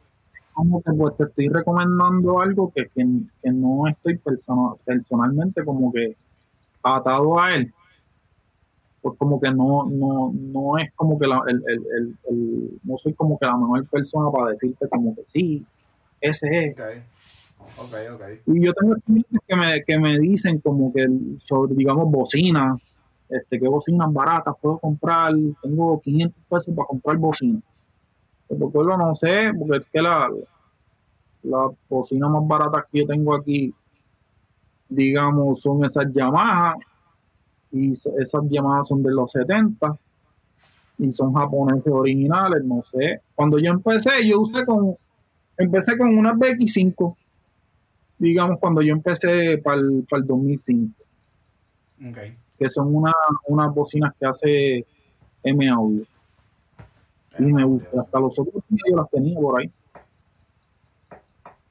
[0.62, 3.03] como que pues, te estoy recomendando algo que, que,
[3.51, 4.20] no estoy
[4.86, 6.16] personalmente como que
[6.84, 7.74] atado a él.
[9.01, 13.14] pues como que no, no, no es como que la, el, el, el, no soy
[13.16, 15.66] como que la mejor persona para decirte como que sí,
[16.20, 16.76] ese es.
[18.45, 21.07] Y yo tengo clientes que me, que me dicen como que
[21.39, 22.80] sobre, digamos, bocinas,
[23.30, 25.34] este, qué bocinas baratas puedo comprar,
[25.64, 27.64] tengo 500 pesos para comprar bocinas.
[28.52, 30.30] Pero pues lo no sé, porque es que la,
[31.43, 33.74] la bocina más baratas que yo tengo aquí,
[34.89, 36.76] digamos, son esas Yamaha,
[37.72, 39.97] y esas Yamaha son de los 70,
[40.97, 43.22] y son japoneses originales, no sé.
[43.34, 44.95] Cuando yo empecé, yo usé con,
[45.58, 47.16] empecé con una BX5
[48.22, 50.93] digamos, cuando yo empecé para el, 2005,
[52.08, 52.18] Ok.
[52.60, 53.12] que son una,
[53.47, 54.86] unas bocinas que hace
[55.41, 56.06] M Audio.
[57.40, 58.02] Y me gusta.
[58.02, 59.72] Hasta los otros yo las tenía por ahí.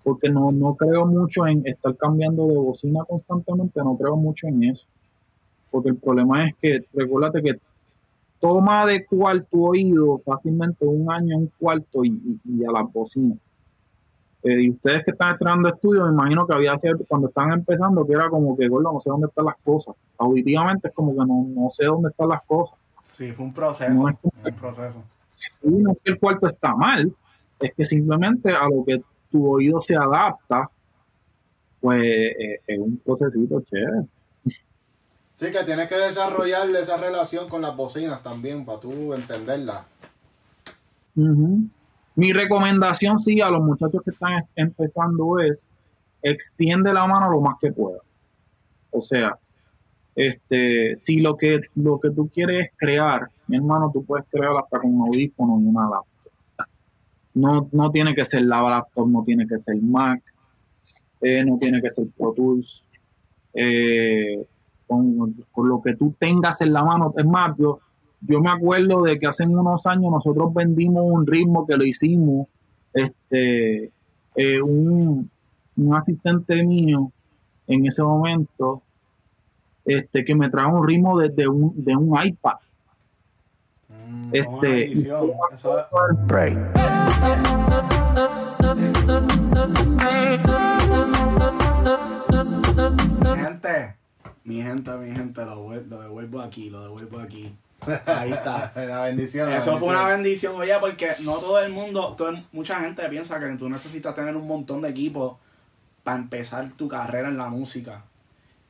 [0.02, 4.64] Porque no, no creo mucho en estar cambiando de bocina constantemente, no creo mucho en
[4.64, 4.86] eso.
[5.70, 7.60] Porque el problema es que, recuérdate que
[8.40, 9.24] toma de tu
[9.68, 13.38] oído fácilmente un año, un cuarto y, y- y a las bocinas.
[14.42, 18.06] Eh, y ustedes que están estrenando estudios, me imagino que había cierto, cuando estaban empezando,
[18.06, 19.94] que era como que, gordo, no sé dónde están las cosas.
[20.16, 22.78] Auditivamente es como que no, no sé dónde están las cosas.
[23.02, 23.92] Sí, fue un proceso.
[23.92, 25.02] No es como- un proceso.
[25.62, 27.14] No es que el cuarto está mal,
[27.58, 30.70] es que simplemente a lo que tu oído se adapta,
[31.80, 34.06] pues eh, es un procesito chévere.
[35.36, 39.86] Sí, que tienes que desarrollar esa relación con las bocinas también para tú entenderlas.
[41.16, 41.60] Ujú.
[42.14, 45.72] Mi recomendación, sí, a los muchachos que están empezando es
[46.22, 48.00] extiende la mano lo más que pueda.
[48.90, 49.38] O sea,
[50.14, 54.52] este, si lo que, lo que tú quieres es crear, mi hermano, tú puedes crear
[54.56, 56.66] hasta con un audífono y una laptop.
[57.34, 60.22] No, no tiene que ser la laptop, no tiene que ser Mac,
[61.20, 62.84] eh, no tiene que ser Pro Tools.
[63.54, 64.46] eh,
[64.86, 67.14] con, con lo que tú tengas en la mano.
[67.16, 67.78] Es más, yo,
[68.20, 72.48] yo me acuerdo de que hace unos años nosotros vendimos un ritmo que lo hicimos,
[72.92, 73.92] este,
[74.34, 75.30] eh, un,
[75.76, 77.12] un asistente mío
[77.68, 78.82] en ese momento,
[79.84, 82.56] este, que me trajo un ritmo desde un, de un iPad.
[84.10, 85.30] Mm, Este, bendición.
[85.52, 85.86] Eso es-
[86.26, 86.56] Pray.
[92.10, 93.96] Mi gente,
[94.44, 97.54] mi gente, mi gente, lo, vuel- lo devuelvo aquí, lo devuelvo aquí.
[98.06, 98.72] Ahí está.
[98.76, 99.48] La bendición.
[99.50, 103.38] la Eso fue una bendición, oye, porque no todo el mundo, todo mucha gente piensa
[103.40, 105.36] que tú necesitas tener un montón de equipos
[106.02, 108.04] para empezar tu carrera en la música.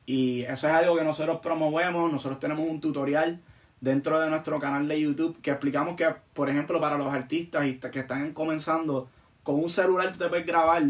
[0.05, 3.39] Y eso es algo que nosotros promovemos, nosotros tenemos un tutorial
[3.81, 7.79] dentro de nuestro canal de YouTube que explicamos que, por ejemplo, para los artistas y
[7.79, 9.09] que están comenzando,
[9.43, 10.83] con un celular tú te puedes grabar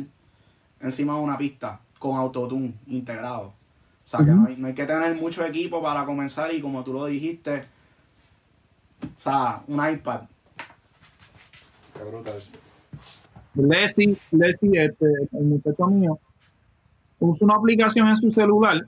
[0.82, 3.54] encima de una pista con autotune integrado.
[4.06, 6.84] O sea, que no hay, no hay que tener mucho equipo para comenzar y como
[6.84, 7.64] tú lo dijiste,
[9.04, 10.22] o sea, un iPad.
[11.98, 12.42] Qué brutal.
[13.54, 16.20] Leslie, Leslie este, el muchacho mío,
[17.20, 18.86] usa una aplicación en su celular.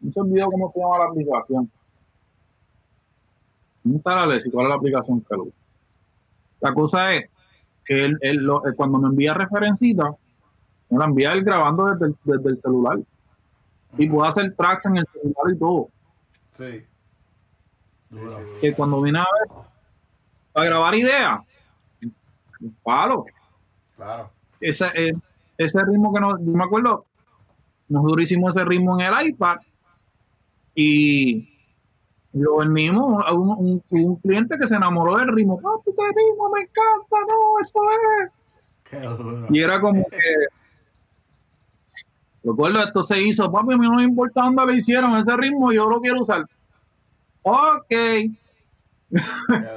[0.00, 1.70] No se olvidó cómo se llama la aplicación.
[3.82, 4.52] ¿Dónde está la Leslie?
[4.52, 5.52] ¿Cuál es la aplicación que usa?
[6.60, 7.30] La cosa es
[7.84, 10.14] que él, él lo- él cuando me envía referencita,
[10.90, 12.98] me la envía él grabando desde el, desde el celular.
[13.98, 15.88] Y puede hacer tracks en el celular y todo.
[16.52, 16.84] Sí.
[18.60, 19.56] Que cuando viene a ver,
[20.54, 21.40] a grabar ideas,
[22.82, 23.24] palo.
[23.96, 24.30] Claro.
[24.60, 25.12] ese, eh,
[25.58, 27.04] ese ritmo que nos, yo me acuerdo,
[27.88, 29.58] nosotros hicimos ese ritmo en el iPad
[30.74, 31.59] y
[32.32, 35.60] lo a un, un- un cliente que se enamoró del ritmo.
[35.60, 37.80] Papi, ese ritmo me encanta, no, eso
[38.22, 38.30] es.
[38.84, 39.46] Qué duro.
[39.50, 40.18] Y era como que,
[42.44, 45.72] recuerdo, esto se hizo, papi, a mí no me importa dónde lo hicieron, ese ritmo
[45.72, 46.44] yo lo quiero usar.
[47.42, 48.28] Ok, Qué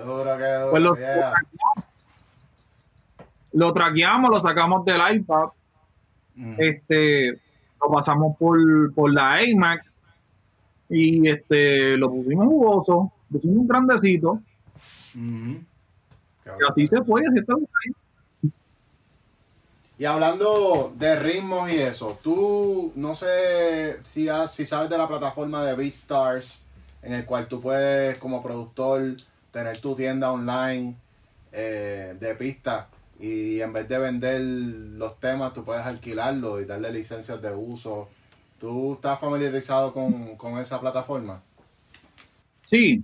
[0.05, 0.71] duro, qué duro.
[0.71, 1.33] Pues lo- yeah.
[3.53, 5.47] lo traqueamos, lo sacamos del iPad
[6.35, 6.55] Mm.
[6.57, 7.39] este
[7.79, 8.57] lo pasamos por,
[8.95, 9.85] por la iMac
[10.89, 14.41] y este lo pusimos jugoso, pusimos un grandecito,
[16.59, 17.95] y así se fue, así está bien.
[19.97, 25.07] Y hablando de ritmos y eso, tú no sé si, has- si sabes de la
[25.07, 26.65] plataforma de BeatStars,
[27.03, 29.15] en el cual tú puedes como productor
[29.51, 30.95] tener tu tienda online
[31.51, 32.87] eh, de pista
[33.19, 38.09] y en vez de vender los temas tú puedes alquilarlo y darle licencias de uso.
[38.63, 41.41] ¿Tú estás familiarizado con, con esa plataforma?
[42.63, 43.03] Sí,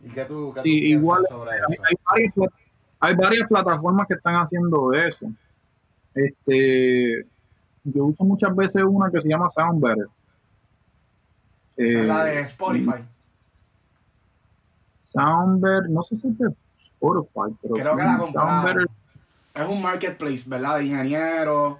[0.00, 1.82] ¿Y qué tú, qué tú Sí, piensas igual sobre hay, eso?
[1.84, 2.52] hay varias, pla-
[2.98, 5.26] hay varias plataformas que están haciendo eso.
[6.12, 7.24] Este,
[7.84, 10.08] yo uso muchas veces una que se llama Soundbetter.
[11.76, 13.04] Esa es la Eh, de Spotify.
[14.98, 16.48] Soundbetter, no sé si es de
[16.94, 18.86] Spotify, pero Creo que la compraron.
[19.54, 20.78] Es un marketplace, ¿verdad?
[20.78, 21.78] De ingenieros,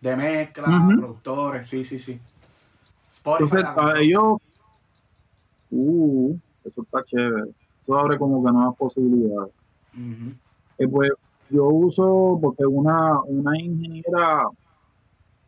[0.00, 1.00] de mezcla, Ujú.
[1.00, 2.20] productores, sí, sí, sí.
[3.08, 3.56] Spotify.
[3.60, 4.38] Entonces, ellos,
[5.70, 7.50] uh, eso está chévere.
[7.82, 9.52] Eso abre como que nuevas posibilidades.
[9.94, 10.34] Ujú.
[10.78, 11.10] Eh, pues
[11.48, 14.48] yo uso, porque una, una ingeniera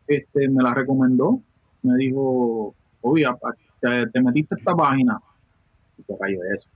[0.07, 1.41] este, me la recomendó,
[1.83, 3.25] me dijo, oye,
[3.79, 5.19] te, te metiste a esta página,
[5.97, 6.67] y te de eso.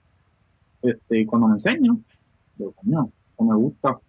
[0.81, 1.97] Este, y cuando me enseño,
[2.57, 3.99] yo, coño, esto me gusta,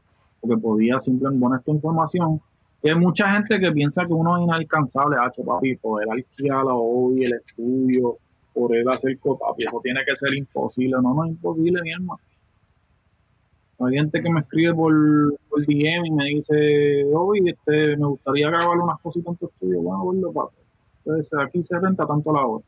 [0.41, 2.41] porque podía simplemente poner esta información.
[2.85, 7.23] Y hay mucha gente que piensa que uno es inalcanzable, hacho, papi, poder alquilar hoy
[7.23, 8.19] el estudio,
[8.53, 10.97] poder hacer papi, eso tiene que ser imposible.
[11.01, 12.21] No, no es imposible, mi hermano.
[13.79, 14.93] Hay gente que me escribe por,
[15.49, 19.81] por DM y me dice, oye, este, me gustaría grabar unas cositas en tu estudio.
[19.81, 20.57] Bueno, bueno, papi.
[21.07, 22.65] Entonces aquí se renta tanto la hora.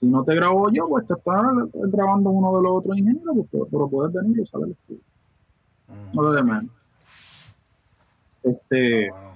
[0.00, 1.40] Si no te grabo yo, pues te está
[1.72, 5.00] grabando uno de los otros ingenieros, pues, pero, puedes venir y usar el estudio.
[6.12, 6.72] No lo de menos.
[8.42, 9.27] Este, Ah, bueno.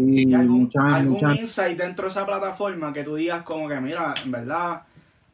[0.00, 4.14] Y, ¿Y algún, algún insight dentro de esa plataforma que tú digas como que, mira,
[4.24, 4.82] en verdad,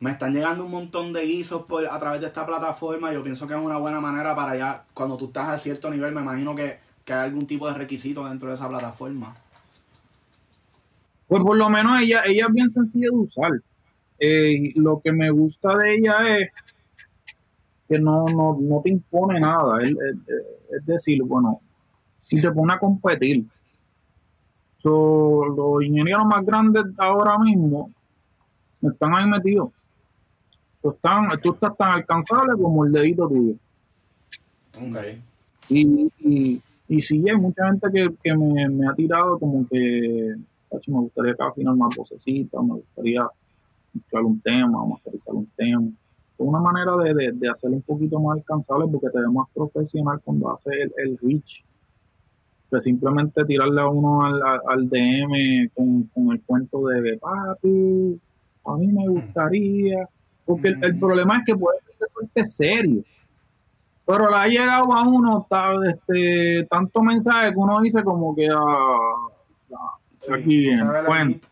[0.00, 3.12] me están llegando un montón de guisos por, a través de esta plataforma.
[3.12, 6.14] Yo pienso que es una buena manera para ya, cuando tú estás a cierto nivel,
[6.14, 9.36] me imagino que, que hay algún tipo de requisito dentro de esa plataforma.
[11.28, 13.52] Pues por lo menos ella, ella es bien sencilla de usar.
[14.18, 16.50] Eh, lo que me gusta de ella es
[17.88, 19.80] que no, no, no te impone nada.
[19.82, 19.96] Es, es-
[20.70, 21.60] es decir, bueno,
[22.24, 23.44] si te pone a competir.
[24.86, 27.90] So, los ingenieros más grandes ahora mismo
[28.80, 29.70] están ahí metidos.
[30.80, 33.54] Tú, están, tú estás tan alcanzable como el dedito tuyo.
[34.76, 34.96] Ok.
[35.70, 40.36] Y, y, y sí, hay mucha gente que, que me, me ha tirado como que
[40.70, 43.26] "Tacho, me gustaría que afinar más vocecitas, me gustaría
[43.92, 45.82] mezclar un tema, masterizar un tema.
[45.84, 49.48] Es una manera de, de, de hacerlo un poquito más alcanzable porque te ve más
[49.52, 51.64] profesional cuando haces el, el reach.
[52.70, 58.20] Que simplemente tirarle a uno al, al- DM con, con el cuento de papi,
[58.64, 60.08] a mí me gustaría.
[60.44, 63.02] Porque el, problema es que puede ser estés serio.
[64.04, 65.46] Pero le ha llegado a uno
[65.88, 69.36] este, tanto mensaje que uno dice como que ah,
[70.18, 71.30] Sí, Aquí la bueno.
[71.32, 71.44] hit.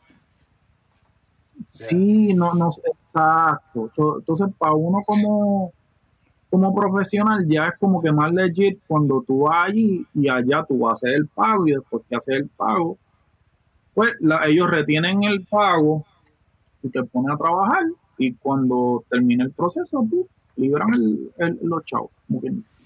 [1.68, 3.90] sí, no, no, exacto.
[4.18, 5.72] Entonces, para uno como,
[6.54, 10.78] como profesional ya es como que más legit cuando tú vas allí y allá tú
[10.78, 12.96] vas a hacer el pago y después que haces el pago,
[13.92, 16.04] pues la- ellos retienen el pago
[16.80, 17.82] y te ponen a trabajar
[18.18, 22.10] y cuando termine el proceso, tú libran el, el- los chavos.
[22.28, 22.76] como quien dice.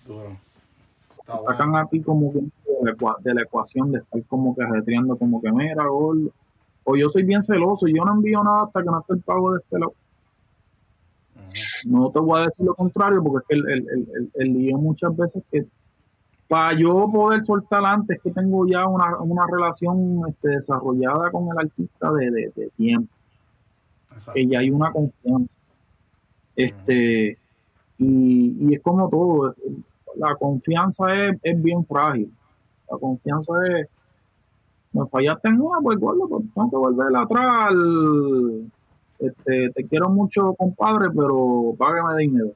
[1.21, 1.87] Está sacan bueno.
[1.87, 5.85] a ti como que de la, ecuación de estar como que arretreando como que mira
[5.87, 6.31] gordo.
[6.85, 9.21] o yo soy bien celoso y yo no envío nada hasta que no esté el
[9.21, 9.93] pago de este lado.
[11.85, 14.79] No te voy a decir lo contrario porque es que el, el, el, el- lío
[14.79, 15.67] muchas veces que
[16.49, 21.59] para yo poder soltar antes que tengo ya una, una relación este, desarrollada con el
[21.59, 23.13] artista de, de, de tiempo
[24.13, 24.33] Exacto.
[24.35, 25.55] que ya hay una confianza.
[26.57, 27.39] Este,
[27.99, 29.55] y, y es como todo,
[30.17, 32.33] la confianza es, es bien frágil.
[32.91, 33.89] La confianza es,
[34.93, 37.69] me fallaste en una, pues gordo, pues tengo que volver atrás.
[37.71, 38.73] al-
[39.19, 42.53] Este, te quiero mucho, compadre, pero págame dinero.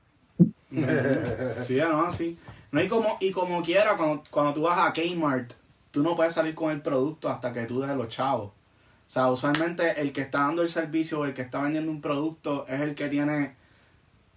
[1.63, 2.39] Sí, no, así.
[2.71, 5.53] No, y como, y como quiera, cuando, cuando tú vas a Kmart,
[5.91, 8.47] tú no puedes salir con el producto hasta que tú des los chavos.
[8.49, 12.01] O sea, usualmente el que está dando el servicio o el que está vendiendo un
[12.01, 13.55] producto es el que tiene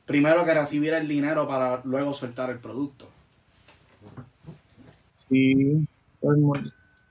[0.05, 3.07] primero que recibir el dinero para luego soltar el producto.
[5.29, 5.87] Sí,
[6.19, 6.37] pues,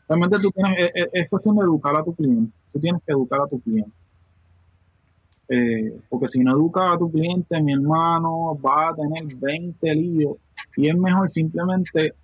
[0.09, 2.53] realmente tú tienes, es, es- es cuestión de educar a tu cliente.
[2.73, 3.91] Tú tienes que educar a tu cliente.
[5.49, 10.37] Eh, porque si no educas a tu cliente, mi hermano, va a tener 20 líos.
[10.77, 12.15] Y es mejor simplemente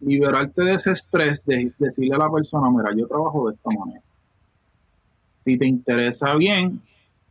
[0.00, 4.02] liberarte de ese estrés, de decirle a la persona, mira, yo trabajo de esta manera.
[5.38, 6.80] Si te interesa bien,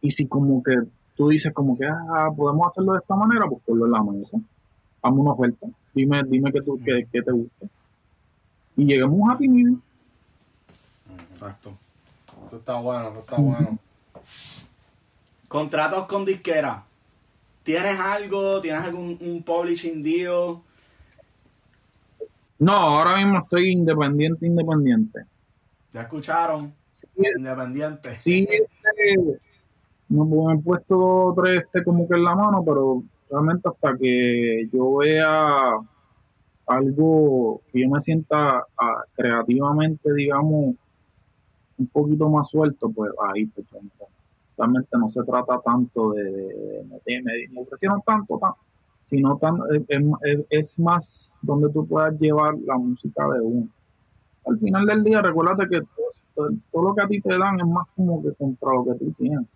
[0.02, 0.76] y si como que
[1.16, 4.38] tú dices como que, ah, podemos hacerlo de esta manera, pues ponlo en la mesa.
[5.02, 5.68] Hazme una oferta.
[5.94, 7.68] Dime, dime que, tú, que, que te gusta.
[8.78, 9.82] Y lleguemos a un happy medium.
[11.32, 11.78] Exacto.
[12.48, 13.78] Eso está bueno, eso está bueno.
[15.50, 16.86] Contratos con disquera.
[17.64, 18.62] ¿Tienes algo?
[18.62, 20.60] ¿Tienes algún un publishing deal?
[22.60, 25.26] No, ahora mismo estoy independiente, independiente.
[25.92, 26.72] ¿Ya escucharon?
[26.92, 28.16] Sí, Independiente.
[28.16, 29.40] sí este,
[30.10, 33.70] no me he puesto dos o tres este como que en la mano, pero realmente
[33.70, 35.80] hasta que yo vea
[36.68, 40.76] algo que yo me sienta ah, creativamente, digamos,
[41.80, 44.19] un poquito más suelto, pues ahí pues, me pongo.
[44.60, 48.40] Realmente no se trata tanto de, de, me, ofrecieron tanto,
[49.02, 49.58] sino tan,
[50.50, 53.70] es, más donde tú puedas llevar la música de uno.
[54.46, 55.82] Al final del día, recuérdate que
[56.36, 59.12] todo, lo que a ti te dan es más como que contra lo que tú
[59.14, 59.48] tienes.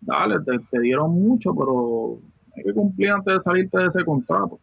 [0.00, 0.36] dale,
[0.70, 2.18] te, dieron mucho, pero
[2.56, 4.58] hay que cumplir antes de salirte de ese contrato.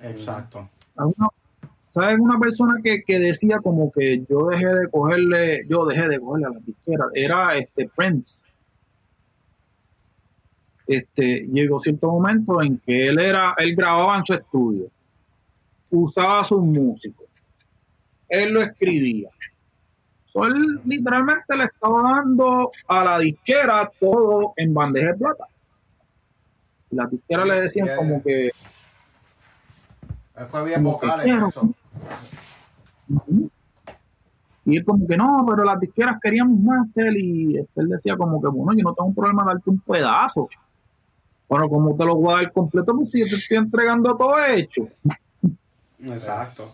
[0.00, 0.68] Exacto.
[1.96, 2.18] ¿Sabes?
[2.18, 6.50] Una persona que, decía como que yo dejé de cogerle, yo dejé de cogerle a
[6.50, 8.44] la disquera, era este Prince.
[10.86, 14.90] Este, llegó cierto momento en que él era, él grababa en su estudio,
[15.90, 17.28] usaba sus músicos,
[18.28, 19.30] él lo escribía.
[20.34, 25.48] él literalmente le estaba dando a la disquera todo en bandeja de plata.
[26.90, 28.50] La disquera le decían como que
[30.36, 31.74] él fue bien vocal en eso.
[34.64, 38.40] Y él como que no, pero las disqueras queríamos más él y él decía como
[38.40, 40.48] que bueno, yo no tengo un problema de darte un pedazo.
[41.48, 44.34] Bueno, como te lo voy a dar completo, pues si yo te estoy entregando todo
[44.44, 44.88] hecho.
[46.00, 46.64] Exacto.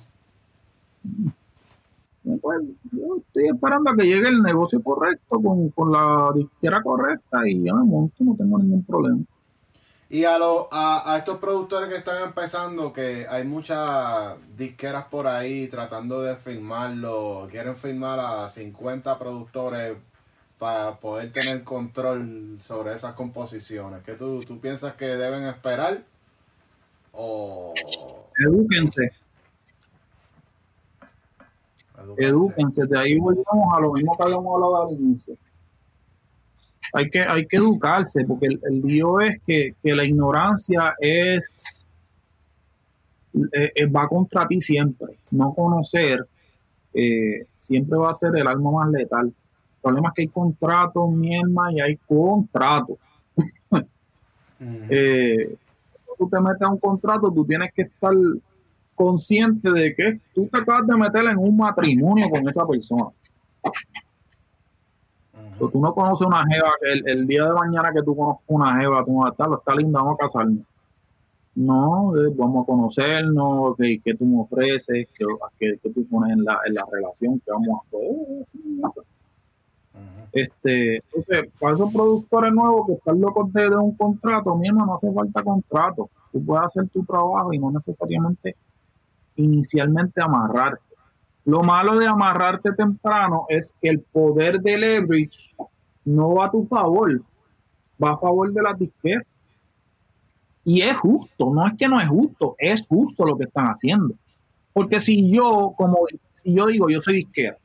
[2.41, 2.61] Pues,
[2.93, 7.65] yo estoy esperando a que llegue el negocio correcto con, con la disquera correcta y
[7.65, 9.21] ya me monto, no tengo ningún problema.
[10.13, 15.69] Y a, lo, a, estos productores que están empezando, que hay muchas disqueras por ahí
[15.69, 19.97] tratando de filmarlo, quieren filmar a 50 productores
[20.59, 24.03] para poder tener control sobre esas composiciones.
[24.05, 26.03] ¿Qué tú, tú piensas que deben esperar?
[27.13, 27.73] O...
[28.39, 29.15] Edúquense.
[32.19, 32.87] Edúquense.
[32.87, 35.39] De ahí volvemos a lo mismo que habíamos hablado al inicio
[36.93, 41.89] hay que, hay que educarse, porque el, el lío es que, la ignorancia es
[43.53, 45.19] eh, eh, va contra ti siempre.
[45.31, 46.27] No conocer
[46.93, 49.27] eh, siempre va a ser el alma más letal.
[49.27, 49.35] El
[49.81, 52.99] problema es que hay contratos, mi y hay contratos.
[53.71, 53.87] tú
[56.29, 58.13] te metes a un contrato, tú tienes que estar
[58.95, 63.07] consciente de que tú te acabas de meter en un matrimonio con esa persona
[65.69, 69.05] tú no conoces una jeva, el, el día de mañana que tú conozcas una jeva,
[69.05, 70.65] tú vas a estar, está linda, vamos a casarnos.
[71.55, 75.25] No, eh, vamos a conocernos, que, que tú me ofreces, que,
[75.59, 79.05] que, tú pones en la, en la relación, que vamos a hacer.
[80.33, 84.95] Este, entonces, para esos productores nuevos que están locos de, de un contrato, mismo no
[84.95, 86.09] hace falta contrato.
[86.33, 88.57] Tú puedes hacer tu trabajo y no necesariamente
[89.37, 90.92] inicialmente amarrarte.
[91.45, 95.55] Lo malo de amarrarte temprano es que el poder de leverage
[96.05, 97.23] no va a tu favor,
[98.03, 99.27] va a favor de las disqueras.
[100.65, 104.15] Y es justo, no es que no es justo, es justo lo que están haciendo.
[104.73, 107.59] Porque si yo, como si yo digo, yo soy disquera,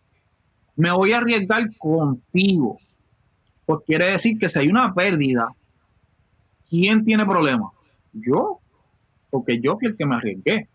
[0.76, 2.80] me voy a arriesgar contigo,
[3.66, 5.50] pues quiere decir que si hay una pérdida,
[6.70, 7.70] ¿quién tiene problema?
[8.14, 8.60] Yo,
[9.30, 10.68] porque yo fui el que me arriesgué.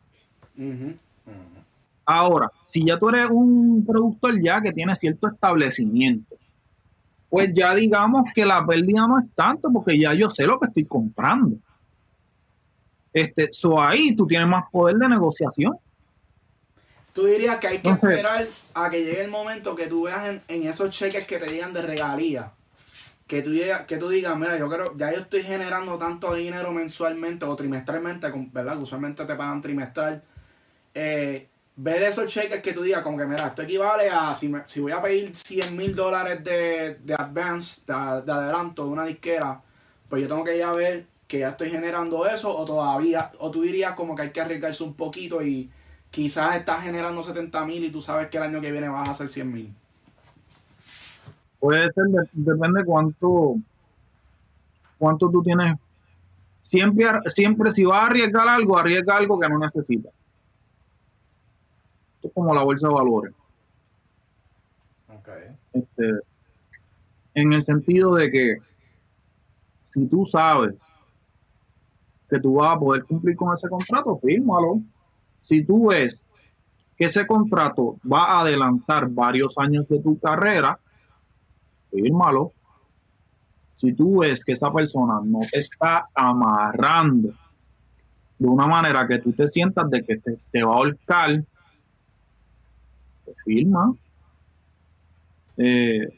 [2.05, 6.37] Ahora, si ya tú eres un productor ya que tiene cierto establecimiento,
[7.29, 10.67] pues ya digamos que la pérdida no es tanto porque ya yo sé lo que
[10.67, 11.57] estoy comprando.
[13.13, 15.77] Este, so ahí tú tienes más poder de negociación.
[17.13, 20.67] Tú dirías que hay que esperar a que llegue el momento que tú veas en,
[20.67, 22.53] esos cheques que te digan de regalía.
[23.27, 23.53] Que tú,
[23.87, 28.31] que tú digas, mira, yo creo, ya yo estoy generando tanto dinero mensualmente o trimestralmente,
[28.53, 28.81] ¿verdad?
[28.81, 30.23] usualmente te pagan trimestral.
[30.95, 34.53] Eh, ve de esos cheques que tú digas, como que, mira, esto equivale a, si,
[34.65, 39.61] si voy a pedir 100 mil dólares de, de advance, de, adelanto de una disquera,
[40.09, 43.51] pues yo tengo que ir a ver que ya estoy generando eso, o todavía, o
[43.51, 45.71] tú dirías como que hay que arriesgarse un poquito y
[46.11, 49.13] quizás estás generando 70 mil y tú sabes que el año que viene vas a
[49.13, 49.75] hacer 100 mil.
[51.59, 53.55] Puede ser, depende cuánto,
[54.99, 55.79] cuánto tú tienes.
[56.61, 60.13] Siempre, siempre si vas a arriesgar algo, arriesga algo que no necesitas
[62.31, 63.35] como la bolsa de valores.
[65.73, 66.11] Este,
[67.35, 68.57] en el sentido de que
[69.85, 70.75] si tú sabes
[72.29, 74.81] que tú vas a poder cumplir con ese contrato, fírmalo.
[75.43, 76.23] Si tú ves
[76.97, 80.79] que ese contrato va a adelantar varios años de tu carrera,
[81.91, 82.53] fírmalo.
[83.77, 87.35] Si tú ves que esa persona no te está amarrando
[88.39, 91.45] de una manera que tú te sientas de que te, te va a ahorcar
[93.45, 93.95] firma.
[95.57, 96.09] Eh,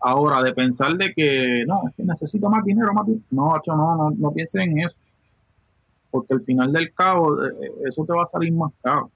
[0.00, 4.10] ahora, de pensar de que no, es que necesito más dinero, más No, no, no,
[4.10, 4.96] no pienses en eso.
[6.10, 9.10] Porque al final del cabo, eh, eh, eso te va a salir más caro.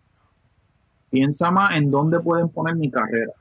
[1.11, 3.33] Piensa más en dónde pueden poner mi carrera.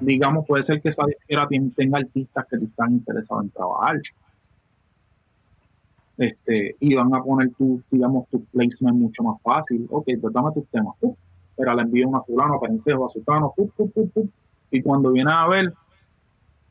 [0.00, 4.00] digamos, puede ser que esa disquera tenga artistas que están interesados en trabajar.
[6.18, 9.86] Este, y van a poner tu, digamos, tu placement mucho más fácil.
[9.90, 10.94] Ok, pues dame tus temas.
[11.56, 13.54] Pero le envío a fulano, a pensejo, a sultano,
[14.70, 15.72] y cuando viene a ver,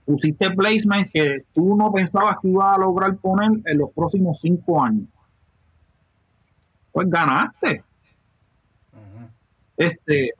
[0.06, 4.82] pusiste placement que tú no pensabas que ibas a lograr poner en los próximos cinco
[4.82, 5.08] años.
[6.92, 7.84] Pues ganaste.
[9.78, 10.32] Este,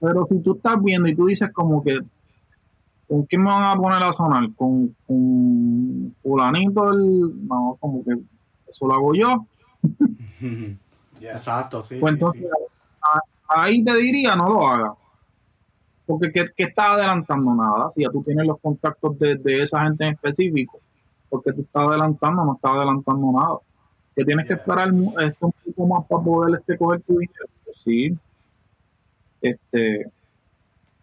[0.00, 1.98] pero si tú estás viendo y tú dices como que,
[3.08, 4.48] ¿con quién me van a poner a sonar?
[4.54, 6.92] ¿Con, con fulanito?
[6.92, 8.12] El, no, como que
[8.68, 9.46] eso lo hago yo.
[11.20, 11.96] Exacto, sí.
[12.00, 12.46] Pues entonces,
[13.48, 14.92] ahí te diría, no lo hagas.
[16.06, 17.54] Porque ¿qué, ¿qué, estás adelantando?
[17.54, 17.90] Nada.
[17.90, 20.80] Si ya tú tienes los contactos de, esa gente en específico,
[21.28, 23.58] porque tú estás adelantando, no estás adelantando nada.
[24.14, 27.46] Que tienes que esperar esto un poco más para poder este, coger tu dinero.
[27.64, 28.16] Pues sí,
[29.40, 30.10] este,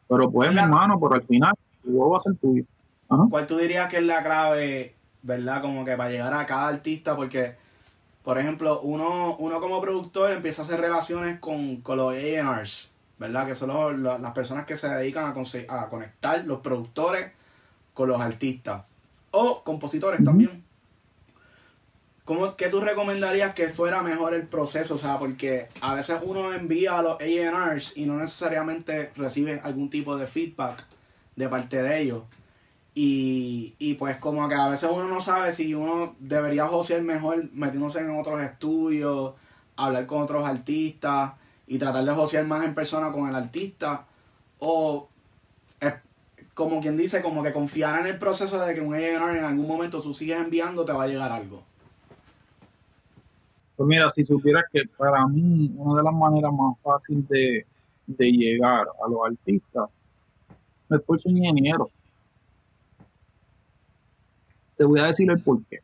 [0.07, 1.53] pero pues, mi hermano, pero al final,
[1.85, 2.63] el va a ser tuyo.
[3.29, 5.61] ¿Cuál tú dirías que es la clave, verdad?
[5.61, 7.55] Como que para llegar a cada artista, porque,
[8.23, 13.45] por ejemplo, uno, uno como productor empieza a hacer relaciones con, con los A&Rs, ¿verdad?
[13.45, 17.31] Que son las personas que se dedican a, a, conectar los productores
[17.93, 18.85] con los artistas.
[19.31, 20.63] O compositores también.
[22.23, 24.95] ¿Cómo, ¿Qué tú recomendarías que fuera mejor el proceso?
[24.95, 29.89] O sea, porque a veces uno envía a los ARs y no necesariamente recibe algún
[29.89, 30.85] tipo de feedback
[31.35, 32.23] de parte de ellos.
[32.95, 37.51] Y, y pues como que a veces uno no sabe si uno debería josear mejor
[37.51, 39.33] metiéndose en otros estudios,
[39.75, 41.33] hablar con otros artistas
[41.65, 44.05] y tratar de josear más en persona con el artista.
[44.59, 45.09] O
[46.53, 49.67] como quien dice, como que confiar en el proceso de que un AR en algún
[49.67, 51.63] momento tú sigues enviando te va a llegar algo.
[53.75, 57.65] Pues mira, si supieras que para mí una de las maneras más fáciles de,
[58.31, 59.89] llegar a los artistas
[60.91, 61.89] es por su ingeniero.
[64.77, 65.79] Te voy a decir el por qué.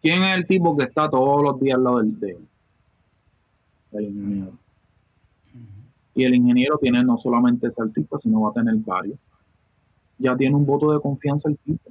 [0.00, 2.38] ¿Quién es el tipo que está todos los días al lado del, de
[3.92, 4.52] El ingeniero.
[6.14, 9.18] Y el ingeniero tiene no solamente ese artista, sino va a tener varios.
[10.18, 11.90] Ya tiene un voto de confianza el tipo.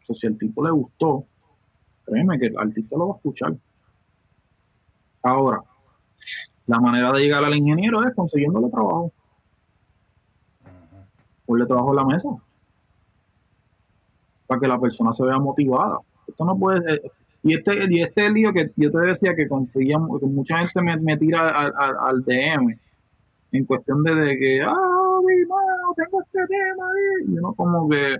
[0.00, 1.24] Entonces, si el tipo le gustó,
[2.04, 3.56] créeme que el artista lo va a escuchar.
[5.22, 5.62] Ahora,
[6.66, 9.12] la manera de llegar al ingeniero es consiguiéndole trabajo.
[11.46, 12.28] Ponle trabajo en la mesa.
[14.50, 16.00] Para que la persona se vea motivada.
[16.26, 17.00] Esto no puede.
[17.44, 21.16] Y este, y este lío que yo te decía que conseguíamos, que mucha gente me,
[21.16, 22.76] tira al, DM
[23.52, 24.74] en cuestión de, que, ah,
[25.24, 25.36] mi
[25.94, 26.86] tengo este tema,
[27.26, 28.16] y uno como que,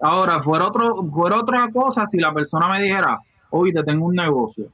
[0.00, 3.18] Ahora, fuera, otro, fuera otra cosa si la persona me dijera,
[3.50, 4.70] oye, te tengo un negocio.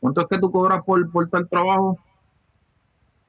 [0.00, 1.98] ¿Cuánto es que tú cobras por, por tal trabajo?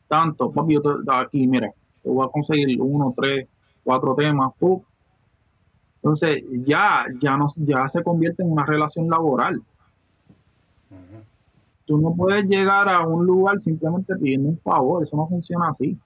[0.08, 0.82] Tanto, papi, yo
[1.14, 1.72] aquí, mira,
[2.04, 3.48] te voy a conseguir uno, tres,
[3.84, 4.52] cuatro temas.
[6.06, 9.60] Entonces, ya, ya, no, ya se convierte en una relación laboral.
[11.86, 15.98] Tú no puedes llegar a un lugar simplemente pidiendo un favor, eso no funciona así.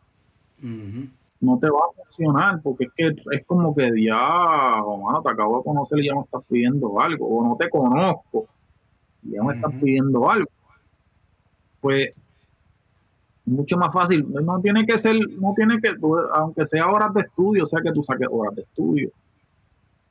[1.42, 5.58] No te va a funcionar porque es que es como que ya, mano, te acabo
[5.58, 8.48] de conocer y ya me estás pidiendo algo, o no te conozco
[9.24, 10.50] y ya me estás pidiendo algo.
[11.82, 12.18] Pues
[13.44, 15.94] mucho más fácil, no tiene que ser, no tiene que,
[16.36, 19.12] aunque sea horas de estudio, o sea que tú saques horas de estudio,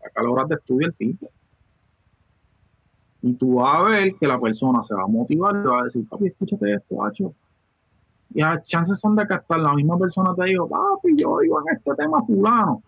[0.00, 1.30] saca las horas de estudio el tipo.
[3.22, 5.84] Y tú vas a ver que la persona se va a motivar y va a
[5.84, 7.34] decir, papi, escúchate esto, hacho
[8.34, 11.60] y las chances son de que hasta la misma persona te diga, papi, yo digo
[11.60, 12.82] en este tema fulano.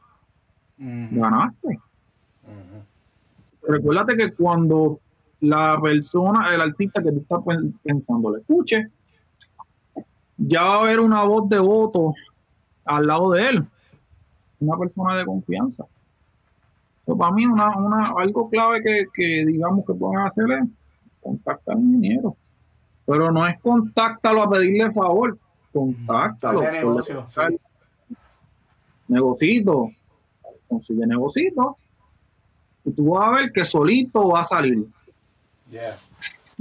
[0.76, 1.80] Ganaste.
[3.62, 5.00] Recuérdate que cuando
[5.40, 7.40] la persona, el artista que tú estás
[7.82, 8.88] pensando, le escuche,
[10.36, 12.14] ya va a haber una voz de voto
[12.84, 13.66] al lado de él.
[14.60, 15.86] Una persona de confianza.
[17.16, 20.68] Para mí, una, una, algo clave que, que digamos que pueden hacer es
[21.20, 22.36] contactar al ingeniero.
[23.06, 25.38] Pero no es contáctalo a pedirle favor,
[25.72, 26.62] contáctalo.
[26.62, 27.26] negocio.
[29.08, 29.90] Negocito.
[30.68, 31.76] Consigue negocito.
[32.84, 34.86] Y tú vas a ver que solito va a salir.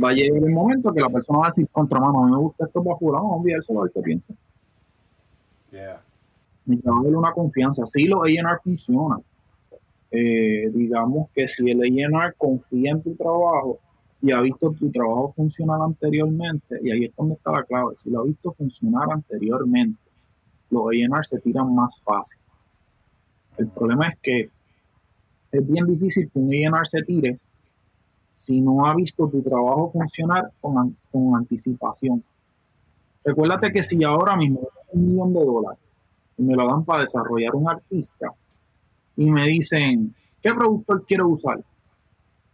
[0.01, 2.31] Va a llegar el momento que la persona va a decir, contra mano, a mí
[2.31, 4.33] me gusta esto para jugar, vamos a enviárselo a ver qué piensa.
[5.71, 6.01] Yeah.
[6.65, 7.85] Y va a haber una confianza.
[7.85, 9.23] Si los A&R funcionan.
[10.11, 13.79] Eh, digamos que si el A&R confía en tu trabajo,
[14.21, 18.09] y ha visto tu trabajo funcionar anteriormente, y ahí es donde está la clave, si
[18.09, 19.99] lo ha visto funcionar anteriormente,
[20.69, 22.37] los A&R se tiran más fácil.
[23.57, 24.49] El problema es que
[25.51, 27.39] es bien difícil que un A&R se tire
[28.33, 32.23] si no ha visto tu trabajo funcionar con, con anticipación.
[33.23, 35.79] Recuérdate que si ahora mismo un millón de dólares
[36.37, 38.33] y me lo dan para desarrollar un artista
[39.19, 41.59] y me dicen, ¿qué productor quiero usar?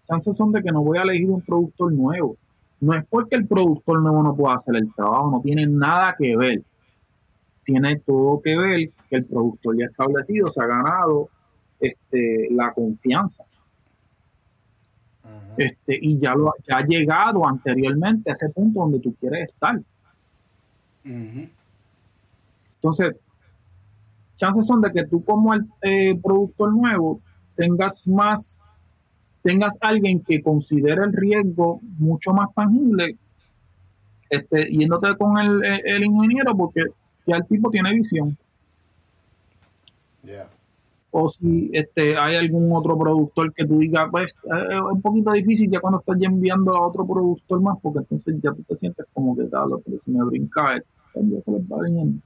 [0.08, 2.38] Chances son de que no voy a elegir un productor nuevo.
[2.82, 6.36] No es porque el productor nuevo no pueda hacer el trabajo, no tiene nada que
[6.36, 6.64] ver.
[7.64, 11.30] Tiene todo que ver que el productor ya establecido se ha ganado
[11.80, 13.44] este, la confianza.
[15.58, 19.80] Este, y ya, lo, ya ha llegado anteriormente a ese punto donde tú quieres estar.
[21.04, 23.16] Entonces,
[24.38, 27.22] chances son de que tú como el eh, productor nuevo
[27.56, 28.64] tengas más,
[29.44, 33.18] tengas alguien que considere el riesgo mucho más tangible,
[34.30, 36.84] este, yéndote con el, el, ingeniero porque
[37.26, 38.38] ya el tipo tiene visión.
[41.12, 45.32] O si este, hay algún otro productor que tú digas, pues eh, es un poquito
[45.32, 49.06] difícil ya cuando estás enviando a otro productor más, porque entonces ya tú te sientes
[49.14, 52.22] como que tal, pero si me brinca, ya se les va bien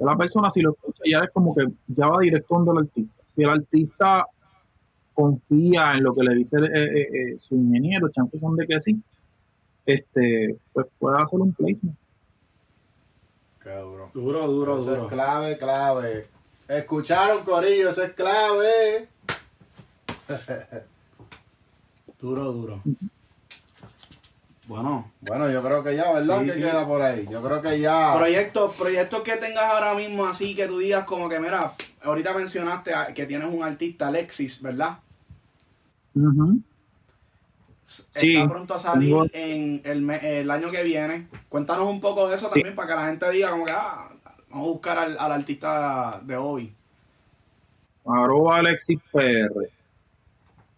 [0.00, 3.22] la persona si lo escucha ya es como que ya va directo donde el artista.
[3.28, 4.26] Si el artista
[5.14, 8.80] confía en lo que le dice eh, eh, eh, su ingeniero, chances son de que
[8.80, 9.00] sí,
[9.84, 11.96] este, pues puede hacer un placement.
[13.62, 14.10] Qué duro.
[14.14, 15.06] Duro, duro, eso duro.
[15.06, 16.26] es clave, clave.
[16.66, 19.08] Escucharon, Corillo, eso es clave.
[22.20, 22.82] duro, duro.
[24.70, 25.10] Bueno.
[25.22, 26.38] Bueno, yo creo que ya, ¿verdad?
[26.40, 26.60] Sí, ¿Qué sí.
[26.60, 27.26] queda por ahí?
[27.28, 28.14] Yo creo que ya.
[28.16, 31.72] Proyectos, proyectos que tengas ahora mismo así que tú digas como que, mira,
[32.04, 34.98] ahorita mencionaste que tienes un artista, Alexis, ¿verdad?
[36.14, 36.60] Ujú.
[37.82, 41.26] Está Sí, pronto a salir tengo- en el, el año que viene.
[41.48, 44.08] Cuéntanos un poco de eso también para que la gente diga como que, ah,
[44.50, 46.72] vamos a buscar al, al artista de hoy.
[48.06, 49.68] arroba Alexis PR.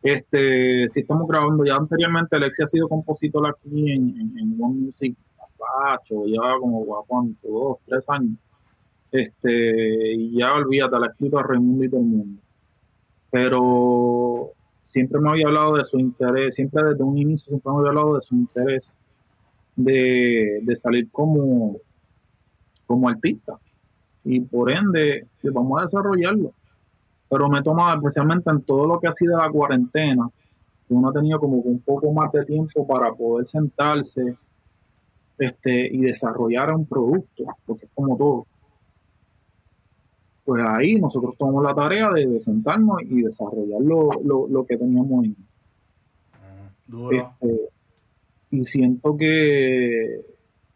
[0.02, 6.26] Este, si estamos grabando, ya anteriormente Alexis ha sido compositor aquí en, One Music Apacho,
[6.26, 7.48] ya como ¿cuánto?
[7.48, 8.36] dos, tres años.
[9.12, 12.42] Este, y ya olvídate, la escrito a Raimundo y todo el mundo.
[13.30, 14.52] Pero
[14.86, 18.16] siempre me había hablado de su interés, siempre desde un inicio siempre me había hablado
[18.16, 18.98] de su interés
[19.76, 21.76] de, de salir como,
[22.86, 23.56] como artista.
[24.24, 26.52] Y por ende, pues vamos a desarrollarlo
[27.32, 30.28] pero me toma especialmente en todo lo que ha sido la cuarentena,
[30.86, 34.36] que uno ha tenido como un poco más de tiempo para poder sentarse
[35.38, 38.46] este, y desarrollar un producto, porque es como todo.
[40.44, 44.76] Pues ahí nosotros tomamos la tarea de, de sentarnos y desarrollar lo, lo, lo que
[44.76, 45.36] teníamos en,
[46.86, 47.16] Duro.
[47.16, 47.60] este,
[48.50, 50.20] y siento que,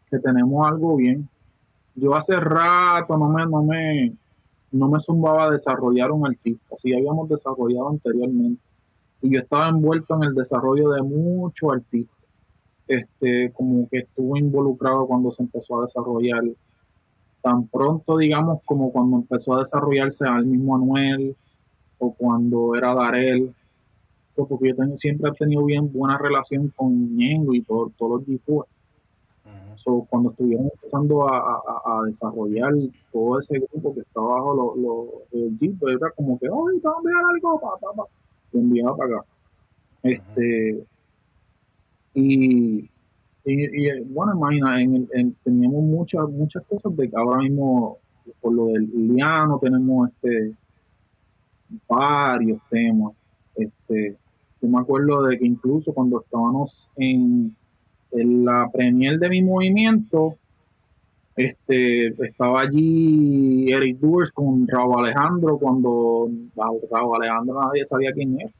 [0.09, 1.29] que tenemos algo bien.
[1.93, 4.11] Yo hace rato no me, no me,
[4.77, 8.61] no me zumbaba a desarrollar un artista, sí habíamos desarrollado anteriormente.
[9.21, 12.15] Y yo estaba envuelto en el desarrollo de muchos artistas.
[12.87, 16.43] Este, como que estuve involucrado cuando se empezó a desarrollar.
[17.41, 21.35] Tan pronto, digamos, como cuando empezó a desarrollarse al mismo Anuel
[21.99, 23.53] o cuando era Darel,
[24.35, 28.65] porque yo siempre he tenido bien buena relación con Ñengo y todo- todos los G4.
[29.87, 32.73] So, cuando estuvieron empezando a, a- a desarrollar
[33.13, 36.79] todo ese grupo que estaba bajo los lo, el Jeep, pues, era como que, ¡ay,
[36.81, 37.61] te voy a enviar algo!
[37.61, 38.03] Pa, pa, pa",
[38.51, 39.25] Lo enviaba para acá.
[40.03, 40.85] Este,
[42.13, 42.89] y, y,
[43.45, 47.97] y, bueno, imagina, en, el- en- teníamos muchas muchas cosas de que ahora mismo,
[48.41, 50.53] por lo del Liliano, tenemos este
[51.87, 53.13] varios temas.
[53.55, 54.17] Este,
[54.61, 57.55] yo me acuerdo de que incluso cuando estábamos en,
[58.11, 60.35] en la premier de mi movimiento,
[61.35, 68.51] este, estaba allí Eric Durs con Raúl Alejandro cuando Raúl Alejandro nadie sabía quién era.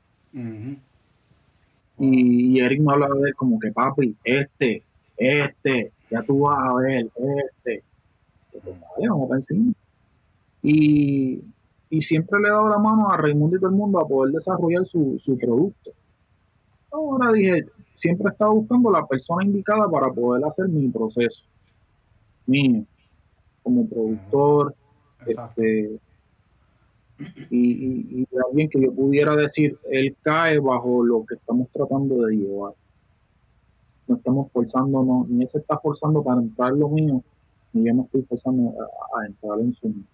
[1.99, 4.83] Y, y Eric me hablaba de él como que papi, este,
[5.17, 7.83] este, ya tú vas a ver, este.
[8.53, 9.73] Yo, pues, vale, vamos para encima.
[10.61, 11.41] Y,
[11.89, 14.33] y siempre le he dado la mano a Raimundo y todo el mundo a poder
[14.33, 15.91] desarrollar su, su producto.
[16.91, 21.45] Ahora dije, siempre he estado buscando la persona indicada para poder hacer mi proceso
[22.45, 22.85] mío
[23.61, 24.73] como productor
[25.25, 25.61] Exacto.
[25.61, 25.99] este,
[27.49, 32.35] y, y, alguien que yo pudiera decir, él cae bajo lo que estamos tratando de
[32.35, 32.73] llevar.
[34.07, 37.23] No estamos forzando, no, ni él se está forzando para entrar en lo mío,
[37.73, 40.05] ni yo me estoy forzando a, a entrar en su mío.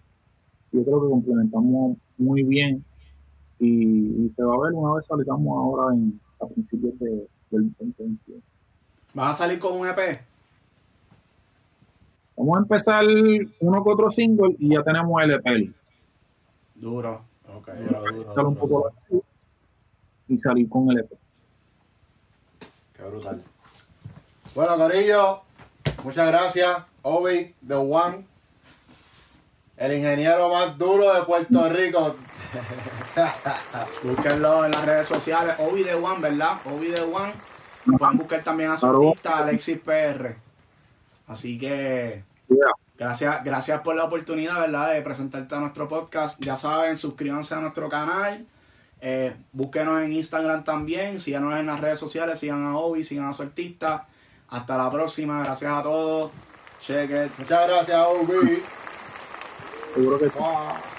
[0.72, 2.84] Yo creo que complementamos muy bien
[3.60, 7.72] y, y se va a ver una vez salgamos ahora en, a principios de, del
[7.78, 8.40] 2021.
[9.14, 10.20] ¿Vas a salir con un EP?
[12.36, 13.04] Vamos a empezar
[13.60, 15.72] uno que otro single y ya tenemos el EP.
[16.74, 17.22] Duro.
[17.54, 19.24] Ok, Duro, duro, Sale un duro, poco duro.
[20.28, 21.12] y salir con el EP.
[22.96, 23.42] Qué brutal.
[24.54, 25.40] Bueno, Corillo,
[26.02, 28.26] Muchas gracias, Obi, The One,
[29.78, 32.16] el ingeniero más duro de Puerto Rico.
[34.02, 36.60] Búsquenlo en las redes sociales, Obi The One, ¿verdad?
[36.64, 37.32] Obi The One.
[37.98, 40.36] Pueden buscar también a su artista, Alexis PR.
[41.26, 42.72] Así que Yeah.
[42.98, 44.92] gracias, gracias por la oportunidad, ¿verdad?
[44.92, 46.38] De presentarte a nuestro podcast.
[46.42, 48.46] Ya saben, suscríbanse a nuestro canal.
[49.00, 51.20] Eh, búsquenos en Instagram también.
[51.20, 52.38] Síganos en las redes sociales.
[52.38, 54.06] Sigan a Obi, sigan a su artista.
[54.48, 55.42] Hasta la próxima.
[55.42, 56.30] Gracias a todos.
[56.80, 57.38] Check it.
[57.38, 58.62] Muchas gracias, Obi.
[59.94, 60.38] Seguro que sí.
[60.38, 60.93] Wow.